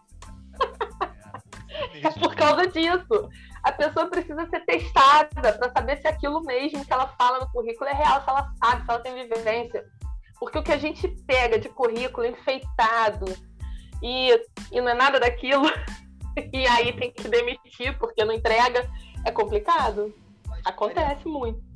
[1.95, 3.31] É, é por causa disso.
[3.63, 7.89] A pessoa precisa ser testada para saber se aquilo mesmo que ela fala no currículo
[7.89, 9.85] é real, se ela sabe, se ela tem vivência.
[10.39, 13.27] Porque o que a gente pega de currículo enfeitado
[14.03, 14.31] e,
[14.73, 15.63] e não é nada daquilo,
[16.53, 18.91] e aí tem que demitir porque não entrega,
[19.25, 20.13] é complicado.
[20.65, 21.72] Acontece muito.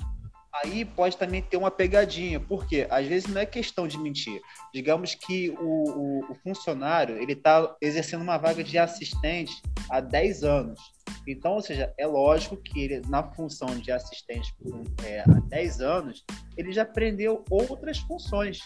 [0.62, 4.40] Aí pode também ter uma pegadinha, porque às vezes não é questão de mentir.
[4.72, 10.44] Digamos que o, o, o funcionário ele está exercendo uma vaga de assistente há 10
[10.44, 10.80] anos.
[11.26, 14.54] Então, ou seja, é lógico que ele, na função de assistente
[15.04, 16.24] é, há 10 anos,
[16.56, 18.60] ele já aprendeu outras funções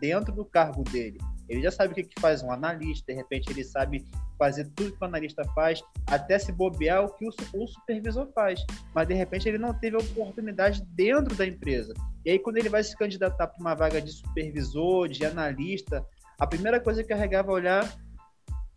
[0.00, 1.18] dentro do cargo dele.
[1.52, 4.04] Ele já sabe o que, que faz um analista, de repente ele sabe
[4.38, 8.64] fazer tudo que o analista faz, até se bobear o que o, o supervisor faz.
[8.94, 11.92] Mas de repente ele não teve oportunidade dentro da empresa.
[12.24, 16.06] E aí, quando ele vai se candidatar para uma vaga de supervisor, de analista,
[16.38, 18.02] a primeira coisa que RH vai olhar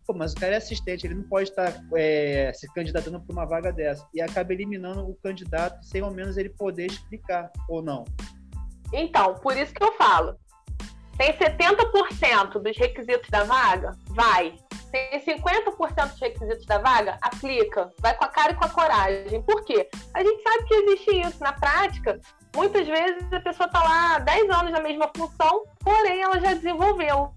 [0.06, 3.44] Pô, mas o cara é assistente, ele não pode estar é, se candidatando para uma
[3.44, 4.06] vaga dessa.
[4.14, 8.04] E acaba eliminando o candidato sem ao menos ele poder explicar, ou não?
[8.92, 10.36] Então, por isso que eu falo.
[11.16, 13.96] Tem 70% dos requisitos da vaga?
[14.10, 14.54] Vai.
[14.92, 17.18] Tem 50% dos requisitos da vaga?
[17.22, 17.92] Aplica.
[18.00, 19.42] Vai com a cara e com a coragem.
[19.42, 19.88] Por quê?
[20.12, 21.42] A gente sabe que existe isso.
[21.42, 22.20] Na prática,
[22.54, 26.52] muitas vezes a pessoa está lá há 10 anos na mesma função, porém ela já
[26.52, 27.32] desenvolveu.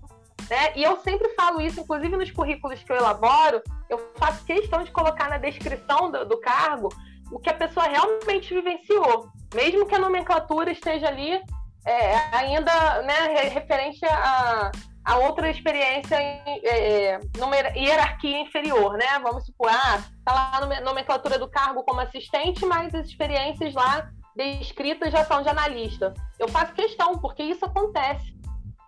[0.49, 0.73] Né?
[0.75, 4.91] E eu sempre falo isso, inclusive nos currículos que eu elaboro, eu faço questão de
[4.91, 6.89] colocar na descrição do, do cargo
[7.31, 11.39] o que a pessoa realmente vivenciou, mesmo que a nomenclatura esteja ali
[11.85, 14.71] é, ainda né, referente a,
[15.05, 19.19] a outra experiência em é, numa hierarquia inferior, né?
[19.23, 24.09] Vamos supor, ah, tá lá na nomenclatura do cargo como assistente, mas as experiências lá
[24.35, 26.13] descritas já são de analista.
[26.37, 28.37] Eu faço questão, porque isso acontece.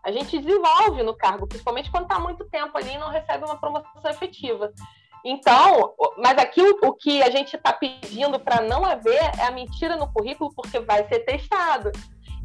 [0.04, 3.60] A gente desenvolve no cargo, principalmente quando está muito tempo ali e não recebe uma
[3.60, 4.72] promoção efetiva.
[5.24, 9.52] Então, mas aqui o, o que a gente está pedindo para não haver é a
[9.52, 11.92] mentira no currículo, porque vai ser testado.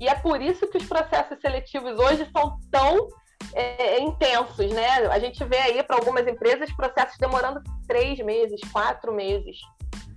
[0.01, 3.09] E é por isso que os processos seletivos hoje são tão
[3.55, 5.07] é, intensos, né?
[5.11, 9.57] A gente vê aí para algumas empresas processos demorando três meses, quatro meses,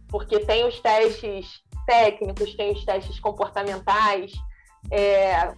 [0.09, 4.31] porque tem os testes técnicos, tem os testes comportamentais.
[4.91, 5.53] É...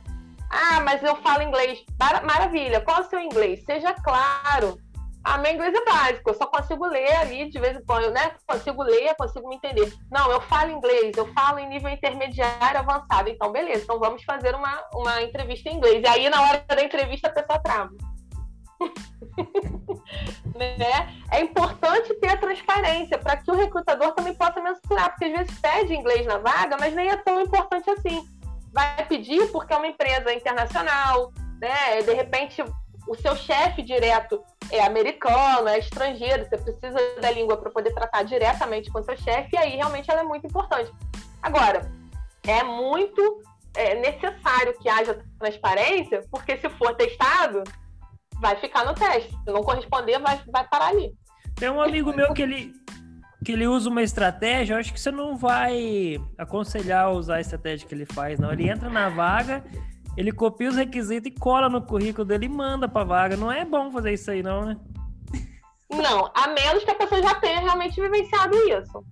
[0.49, 1.83] Ah, mas eu falo inglês.
[2.23, 3.63] Maravilha, qual é o seu inglês?
[3.63, 4.77] Seja claro.
[5.23, 8.33] Ah, meu inglês é básico, eu só consigo ler ali de vez em quando, né?
[8.47, 9.93] Consigo ler, consigo me entender.
[10.09, 13.29] Não, eu falo inglês, eu falo em nível intermediário avançado.
[13.29, 16.01] Então, beleza, então vamos fazer uma, uma entrevista em inglês.
[16.03, 17.91] E aí, na hora da entrevista, a pessoa trava.
[20.55, 21.15] né?
[21.31, 25.59] É importante ter a transparência para que o recrutador também possa mensurar, porque às vezes
[25.59, 28.25] pede inglês na vaga, mas nem é tão importante assim.
[28.73, 32.01] Vai pedir porque é uma empresa internacional, né?
[32.01, 32.63] De repente
[33.11, 34.41] o seu chefe direto
[34.71, 39.49] é americano, é estrangeiro, você precisa da língua para poder tratar diretamente com seu chefe,
[39.51, 40.89] e aí realmente ela é muito importante.
[41.41, 41.91] Agora,
[42.47, 43.41] é muito
[43.75, 47.63] é, necessário que haja transparência, porque se for testado,
[48.39, 49.29] vai ficar no teste.
[49.29, 51.13] Se não corresponder, vai, vai parar ali.
[51.57, 52.71] Tem um amigo meu que ele,
[53.43, 57.85] que ele usa uma estratégia, eu acho que você não vai aconselhar usar a estratégia
[57.85, 58.53] que ele faz, não.
[58.53, 59.61] Ele entra na vaga
[60.17, 63.37] ele copia os requisitos e cola no currículo dele e manda pra vaga.
[63.37, 64.77] Não é bom fazer isso aí, não, né?
[65.89, 69.05] Não, a menos que a pessoa já tenha realmente vivenciado isso.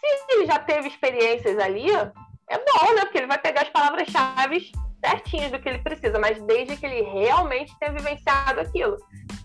[0.00, 3.02] Se ele já teve experiências ali, é bom, né?
[3.02, 4.70] Porque ele vai pegar as palavras-chave
[5.04, 8.96] certinhas do que ele precisa, mas desde que ele realmente tenha vivenciado aquilo.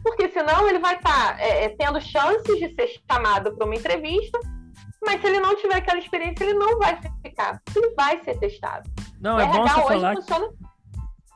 [0.02, 3.76] Porque senão ele vai estar tá, é, é, tendo chances de ser chamado para uma
[3.76, 4.40] entrevista,
[5.06, 7.62] mas se ele não tiver aquela experiência, ele não vai ficar.
[7.76, 8.90] Ele vai ser testado.
[9.20, 10.16] Não, o é RH bom você falar.
[10.16, 10.50] Funciona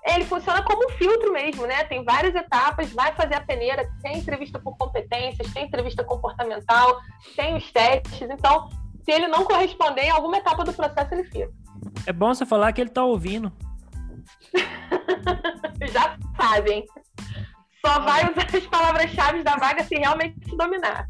[0.05, 1.83] ele funciona como um filtro mesmo, né?
[1.85, 6.99] Tem várias etapas, vai fazer a peneira, tem entrevista por competências, tem entrevista comportamental,
[7.35, 8.29] tem os testes.
[8.29, 8.69] Então,
[9.03, 11.49] se ele não corresponder em alguma etapa do processo, ele fica.
[12.05, 13.51] É bom você falar que ele está ouvindo.
[15.91, 16.85] Já sabem.
[17.85, 21.05] Só vai usar as palavras-chave da vaga se realmente se dominar.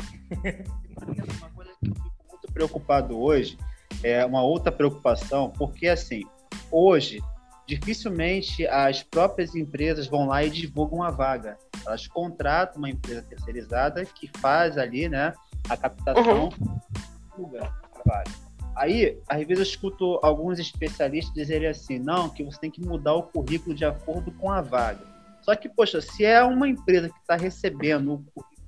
[1.40, 3.58] Uma coisa que eu fico muito preocupado hoje
[4.04, 6.24] é uma outra preocupação, porque assim,
[6.72, 7.22] hoje
[7.68, 11.58] dificilmente as próprias empresas vão lá e divulgam a vaga.
[11.86, 15.34] Elas contratam uma empresa terceirizada que faz ali, né,
[15.70, 16.50] a captação
[17.38, 17.52] uhum.
[17.52, 17.72] da
[18.06, 18.32] vaga.
[18.76, 23.14] Aí, às vezes eu escuto alguns especialistas dizerem assim, não, que você tem que mudar
[23.14, 25.06] o currículo de acordo com a vaga.
[25.42, 28.26] Só que, poxa, se é uma empresa que está recebendo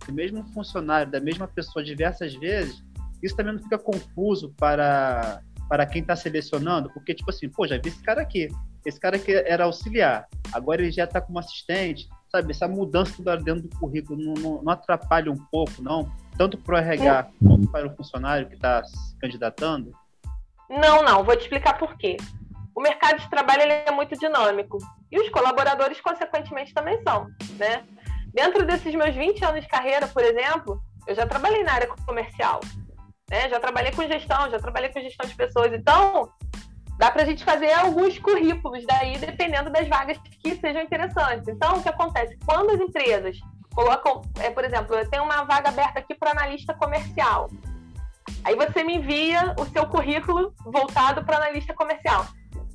[0.08, 2.84] o mesmo funcionário da mesma pessoa diversas vezes,
[3.24, 7.78] isso também não fica confuso para, para quem está selecionando, porque, tipo assim, pô, já
[7.78, 8.50] vi esse cara aqui,
[8.86, 12.52] esse cara que era auxiliar, agora ele já está como assistente, sabe?
[12.52, 16.12] Essa mudança toda dentro do currículo não, não, não atrapalha um pouco, não?
[16.38, 19.92] Tanto para o RH quanto para o funcionário que está se candidatando?
[20.70, 21.24] Não, não.
[21.24, 22.18] Vou te explicar por quê.
[22.76, 24.78] O mercado de trabalho ele é muito dinâmico
[25.12, 27.28] e os colaboradores, consequentemente, também são,
[27.58, 27.86] né?
[28.34, 32.60] Dentro desses meus 20 anos de carreira, por exemplo, eu já trabalhei na área comercial,
[33.32, 33.50] né?
[33.50, 35.72] Já trabalhei com gestão, já trabalhei com gestão de pessoas.
[35.72, 36.30] Então,
[36.98, 41.48] dá para a gente fazer alguns currículos daí, dependendo das vagas que sejam interessantes.
[41.48, 42.38] Então, o que acontece?
[42.46, 43.38] Quando as empresas
[43.74, 47.50] colocam, é, por exemplo, eu tenho uma vaga aberta aqui para analista comercial.
[48.44, 52.28] Aí você me envia o seu currículo voltado para analista comercial.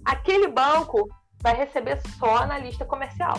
[0.04, 1.08] Aquele banco
[1.42, 3.34] vai receber só analista comercial.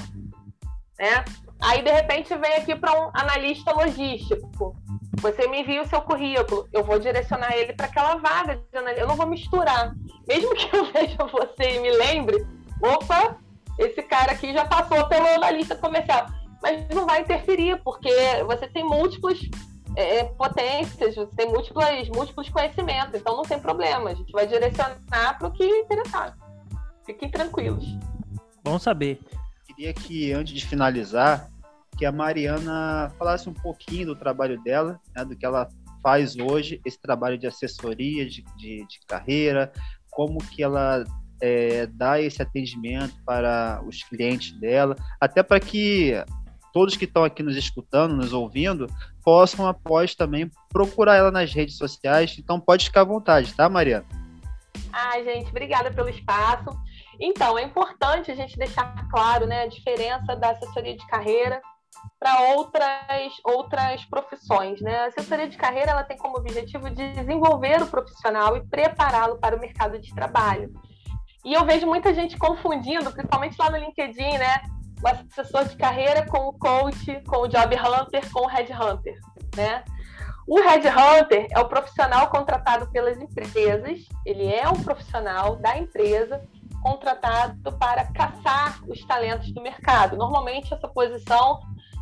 [1.00, 1.24] Né?
[1.62, 4.76] Aí, de repente, vem aqui para um analista logístico.
[5.22, 9.03] Você me envia o seu currículo, eu vou direcionar ele para aquela vaga de analista.
[9.03, 9.93] Eu não vou misturar.
[10.28, 12.43] Mesmo que eu veja você e me lembre,
[12.82, 13.38] opa,
[13.78, 16.26] esse cara aqui já passou pelo analista comercial.
[16.64, 18.12] Mas não vai interferir, porque
[18.45, 19.39] você tem múltiplas
[19.95, 24.09] é, potências, você tem múltiplas, múltiplos conhecimentos, então não tem problema.
[24.09, 26.38] A gente vai direcionar para o que interessar.
[27.05, 27.86] Fiquem tranquilos.
[28.64, 29.20] Bom saber.
[29.68, 31.51] Queria que, antes de finalizar,
[31.98, 35.68] que a Mariana falasse um pouquinho do trabalho dela, né, do que ela
[36.02, 39.72] faz hoje, esse trabalho de assessoria, de, de, de carreira,
[40.10, 41.04] como que ela
[41.42, 46.14] é, dá esse atendimento para os clientes dela, até para que
[46.74, 48.88] todos que estão aqui nos escutando, nos ouvindo,
[49.24, 52.38] possam após também procurar ela nas redes sociais.
[52.39, 54.06] Então pode ficar à vontade, tá, Mariana?
[54.94, 56.70] Ai, gente, obrigada pelo espaço.
[57.20, 61.62] Então, é importante a gente deixar claro né, a diferença da assessoria de carreira
[62.20, 64.80] para outras, outras profissões.
[64.82, 64.96] Né?
[65.00, 69.60] A assessoria de carreira ela tem como objetivo desenvolver o profissional e prepará-lo para o
[69.60, 70.72] mercado de trabalho.
[71.44, 74.62] E eu vejo muita gente confundindo, principalmente lá no LinkedIn, né?
[75.04, 79.18] O assessor de carreira com o coach, com o job hunter, com o headhunter,
[79.56, 79.84] né?
[80.48, 86.42] O headhunter é o profissional contratado pelas empresas, ele é um profissional da empresa
[86.82, 90.18] contratado para caçar os talentos do mercado.
[90.18, 91.62] Normalmente essa posição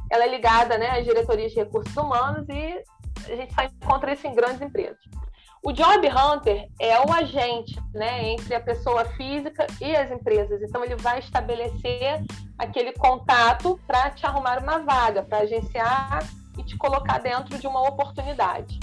[0.09, 2.83] ela é ligada né, às diretorias de recursos humanos e
[3.31, 4.99] a gente só encontra isso em grandes empresas.
[5.61, 10.61] O Job Hunter é o agente né, entre a pessoa física e as empresas.
[10.61, 12.23] Então, ele vai estabelecer
[12.57, 16.23] aquele contato para te arrumar uma vaga, para agenciar
[16.57, 18.79] e te colocar dentro de uma oportunidade.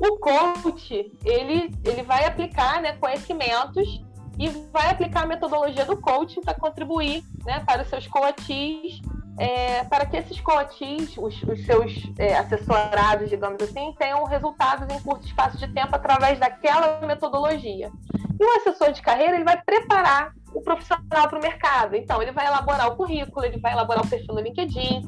[0.00, 4.02] O coach, ele, ele vai aplicar né, conhecimentos
[4.40, 9.00] e vai aplicar a metodologia do coaching para contribuir né, para os seus coatis,
[9.38, 15.00] é, para que esses coatis, os, os seus é, assessorados, digamos assim, tenham resultados em
[15.00, 17.90] curto espaço de tempo através daquela metodologia.
[18.38, 21.96] E o assessor de carreira ele vai preparar o profissional para o mercado.
[21.96, 25.02] Então, ele vai elaborar o currículo, ele vai elaborar o perfil no LinkedIn,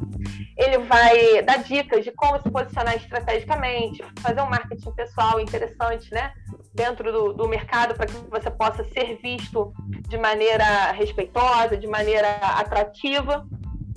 [0.57, 6.33] ele vai dar dicas de como se posicionar estrategicamente, fazer um marketing pessoal interessante, né?
[6.73, 9.73] Dentro do, do mercado para que você possa ser visto
[10.09, 13.47] de maneira respeitosa, de maneira atrativa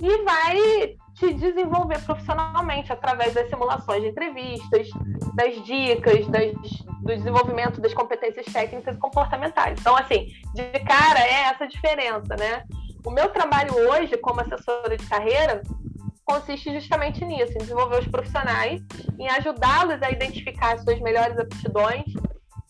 [0.00, 4.88] e vai te desenvolver profissionalmente através das simulações de entrevistas,
[5.34, 6.52] das dicas, das,
[7.02, 9.80] do desenvolvimento das competências técnicas e comportamentais.
[9.80, 12.62] Então, assim, de cara é essa diferença, né?
[13.04, 15.62] O meu trabalho hoje como assessora de carreira
[16.24, 18.82] consiste justamente nisso, em desenvolver os profissionais,
[19.18, 22.04] em ajudá-los a identificar as suas melhores aptidões.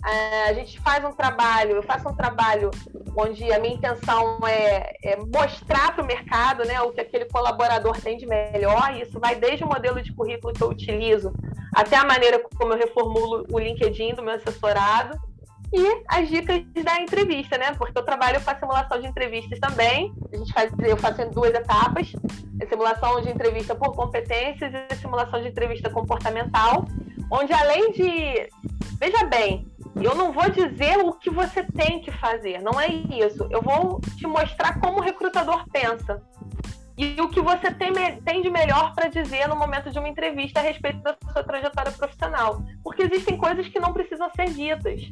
[0.07, 2.71] É, a gente faz um trabalho, eu faço um trabalho
[3.17, 8.01] onde a minha intenção é, é mostrar para o mercado né, o que aquele colaborador
[8.01, 11.33] tem de melhor, e isso vai desde o modelo de currículo que eu utilizo
[11.75, 15.19] até a maneira como eu reformulo o LinkedIn do meu assessorado
[15.73, 17.75] e as dicas da entrevista, né?
[17.75, 20.15] Porque eu trabalho com a simulação de entrevistas também.
[20.33, 22.13] A gente faz, eu faço em duas etapas:
[22.63, 26.87] a simulação de entrevista por competências e a simulação de entrevista comportamental,
[27.31, 28.49] onde além de,
[28.99, 29.67] veja bem,
[30.05, 33.47] eu não vou dizer o que você tem que fazer, não é isso.
[33.51, 36.23] Eu vou te mostrar como o recrutador pensa
[36.99, 37.93] e o que você tem,
[38.25, 41.93] tem de melhor para dizer no momento de uma entrevista a respeito da sua trajetória
[41.93, 42.61] profissional.
[42.83, 45.03] Porque existem coisas que não precisam ser ditas.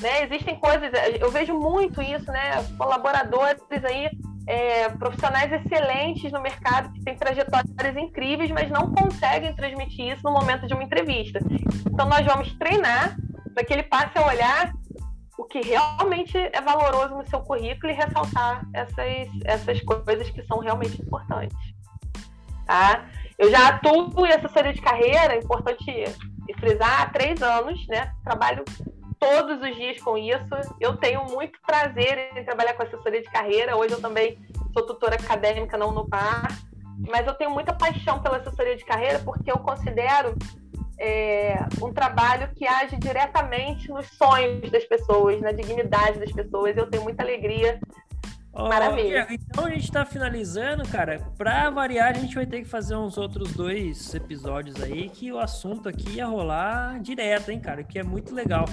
[0.00, 0.22] Né?
[0.22, 2.64] Existem coisas, eu vejo muito isso, né?
[2.78, 4.08] Colaboradores aí,
[4.46, 10.30] é, profissionais excelentes no mercado que têm trajetórias incríveis, mas não conseguem transmitir isso no
[10.30, 11.40] momento de uma entrevista.
[11.84, 13.16] Então nós vamos treinar
[13.58, 14.72] para que ele passe a olhar
[15.36, 20.60] o que realmente é valoroso no seu currículo e ressaltar essas, essas coisas que são
[20.60, 21.58] realmente importantes.
[22.64, 23.04] Tá?
[23.36, 26.04] Eu já atuo em assessoria de carreira, é importante
[26.60, 28.12] frisar, há três anos, né?
[28.22, 28.64] Trabalho
[29.18, 30.54] todos os dias com isso.
[30.80, 33.76] Eu tenho muito prazer em trabalhar com assessoria de carreira.
[33.76, 34.38] Hoje eu também
[34.72, 36.46] sou tutora acadêmica na Unopar,
[37.08, 40.36] mas eu tenho muita paixão pela assessoria de carreira porque eu considero
[40.98, 46.76] é, um trabalho que age diretamente nos sonhos das pessoas, na dignidade das pessoas.
[46.76, 47.78] Eu tenho muita alegria
[48.60, 49.24] Oh, Maravilha.
[49.30, 51.20] Então a gente está finalizando, cara.
[51.36, 55.38] Para variar, a gente vai ter que fazer uns outros dois episódios aí, que o
[55.38, 57.84] assunto aqui ia rolar direto, hein, cara?
[57.84, 58.64] Que é muito legal.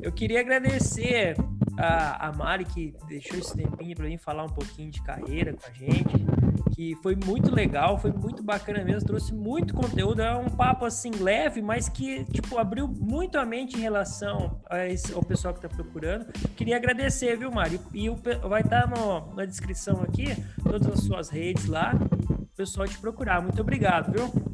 [0.00, 1.36] Eu queria agradecer
[1.78, 5.64] a, a Mari que deixou esse tempinho para mim falar um pouquinho de carreira com
[5.64, 6.26] a gente,
[6.74, 11.10] que foi muito legal, foi muito bacana mesmo, trouxe muito conteúdo, é um papo assim
[11.10, 15.68] leve, mas que tipo abriu muito a mente em relação esse, ao pessoal que está
[15.68, 16.26] procurando.
[16.56, 17.80] Queria agradecer, viu, Mari?
[17.92, 18.16] E o,
[18.48, 20.26] vai estar tá na descrição aqui
[20.62, 21.92] todas as suas redes lá,
[22.30, 23.40] o pessoal te procurar.
[23.40, 24.50] Muito obrigado, viu?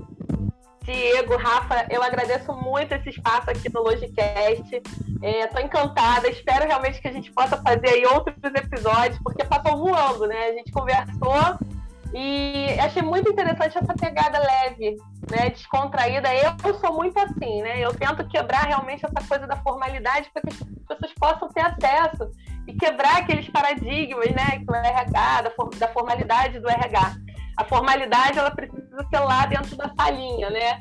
[0.86, 4.82] Diego, Rafa, eu agradeço muito esse espaço aqui no Logicast.
[5.20, 9.78] Estou é, encantada, espero realmente que a gente possa fazer aí outros episódios, porque passou
[9.78, 10.46] voando, né?
[10.46, 11.58] A gente conversou
[12.14, 14.96] e achei muito interessante essa pegada leve,
[15.30, 15.50] né?
[15.50, 16.28] Descontraída.
[16.34, 17.80] Eu sou muito assim, né?
[17.80, 22.30] Eu tento quebrar realmente essa coisa da formalidade para que as pessoas possam ter acesso
[22.66, 24.58] e quebrar aqueles paradigmas, né?
[24.58, 25.42] Que o RH,
[25.78, 27.16] da formalidade do RH
[27.56, 30.78] a formalidade ela precisa ser lá dentro da salinha, né?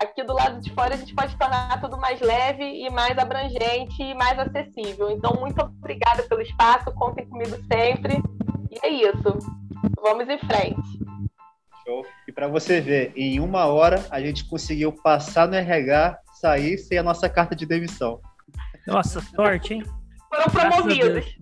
[0.00, 4.02] Aqui do lado de fora a gente pode tornar tudo mais leve e mais abrangente
[4.02, 5.10] e mais acessível.
[5.10, 8.20] Então, muito obrigada pelo espaço, contem comigo sempre.
[8.70, 9.38] E é isso.
[10.00, 11.04] Vamos em frente.
[11.84, 12.06] Show.
[12.26, 16.98] E para você ver, em uma hora a gente conseguiu passar no RH, sair sem
[16.98, 18.20] a nossa carta de demissão.
[18.86, 19.84] Nossa, sorte, hein?
[20.28, 21.36] Foram promovidos.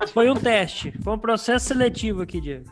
[0.00, 2.70] É foi um teste, foi um processo seletivo aqui, Diego.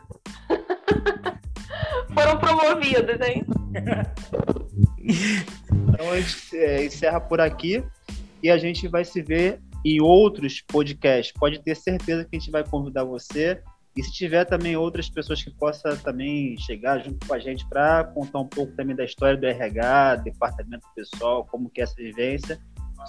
[2.13, 3.45] Foram promovidos, hein?
[5.93, 7.83] então a gente é, encerra por aqui
[8.41, 11.33] e a gente vai se ver em outros podcasts.
[11.37, 13.61] Pode ter certeza que a gente vai convidar você.
[13.99, 18.05] E se tiver também outras pessoas que possam também chegar junto com a gente para
[18.05, 22.57] contar um pouco também da história do RH, departamento pessoal, como que é essa vivência,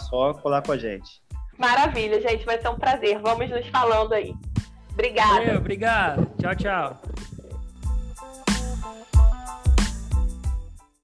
[0.08, 1.22] só colar com a gente.
[1.56, 3.20] Maravilha, gente, vai ser um prazer.
[3.20, 4.34] Vamos nos falando aí.
[4.90, 5.34] Obrigada.
[5.34, 6.26] Valeu, obrigado.
[6.40, 7.00] Tchau, tchau.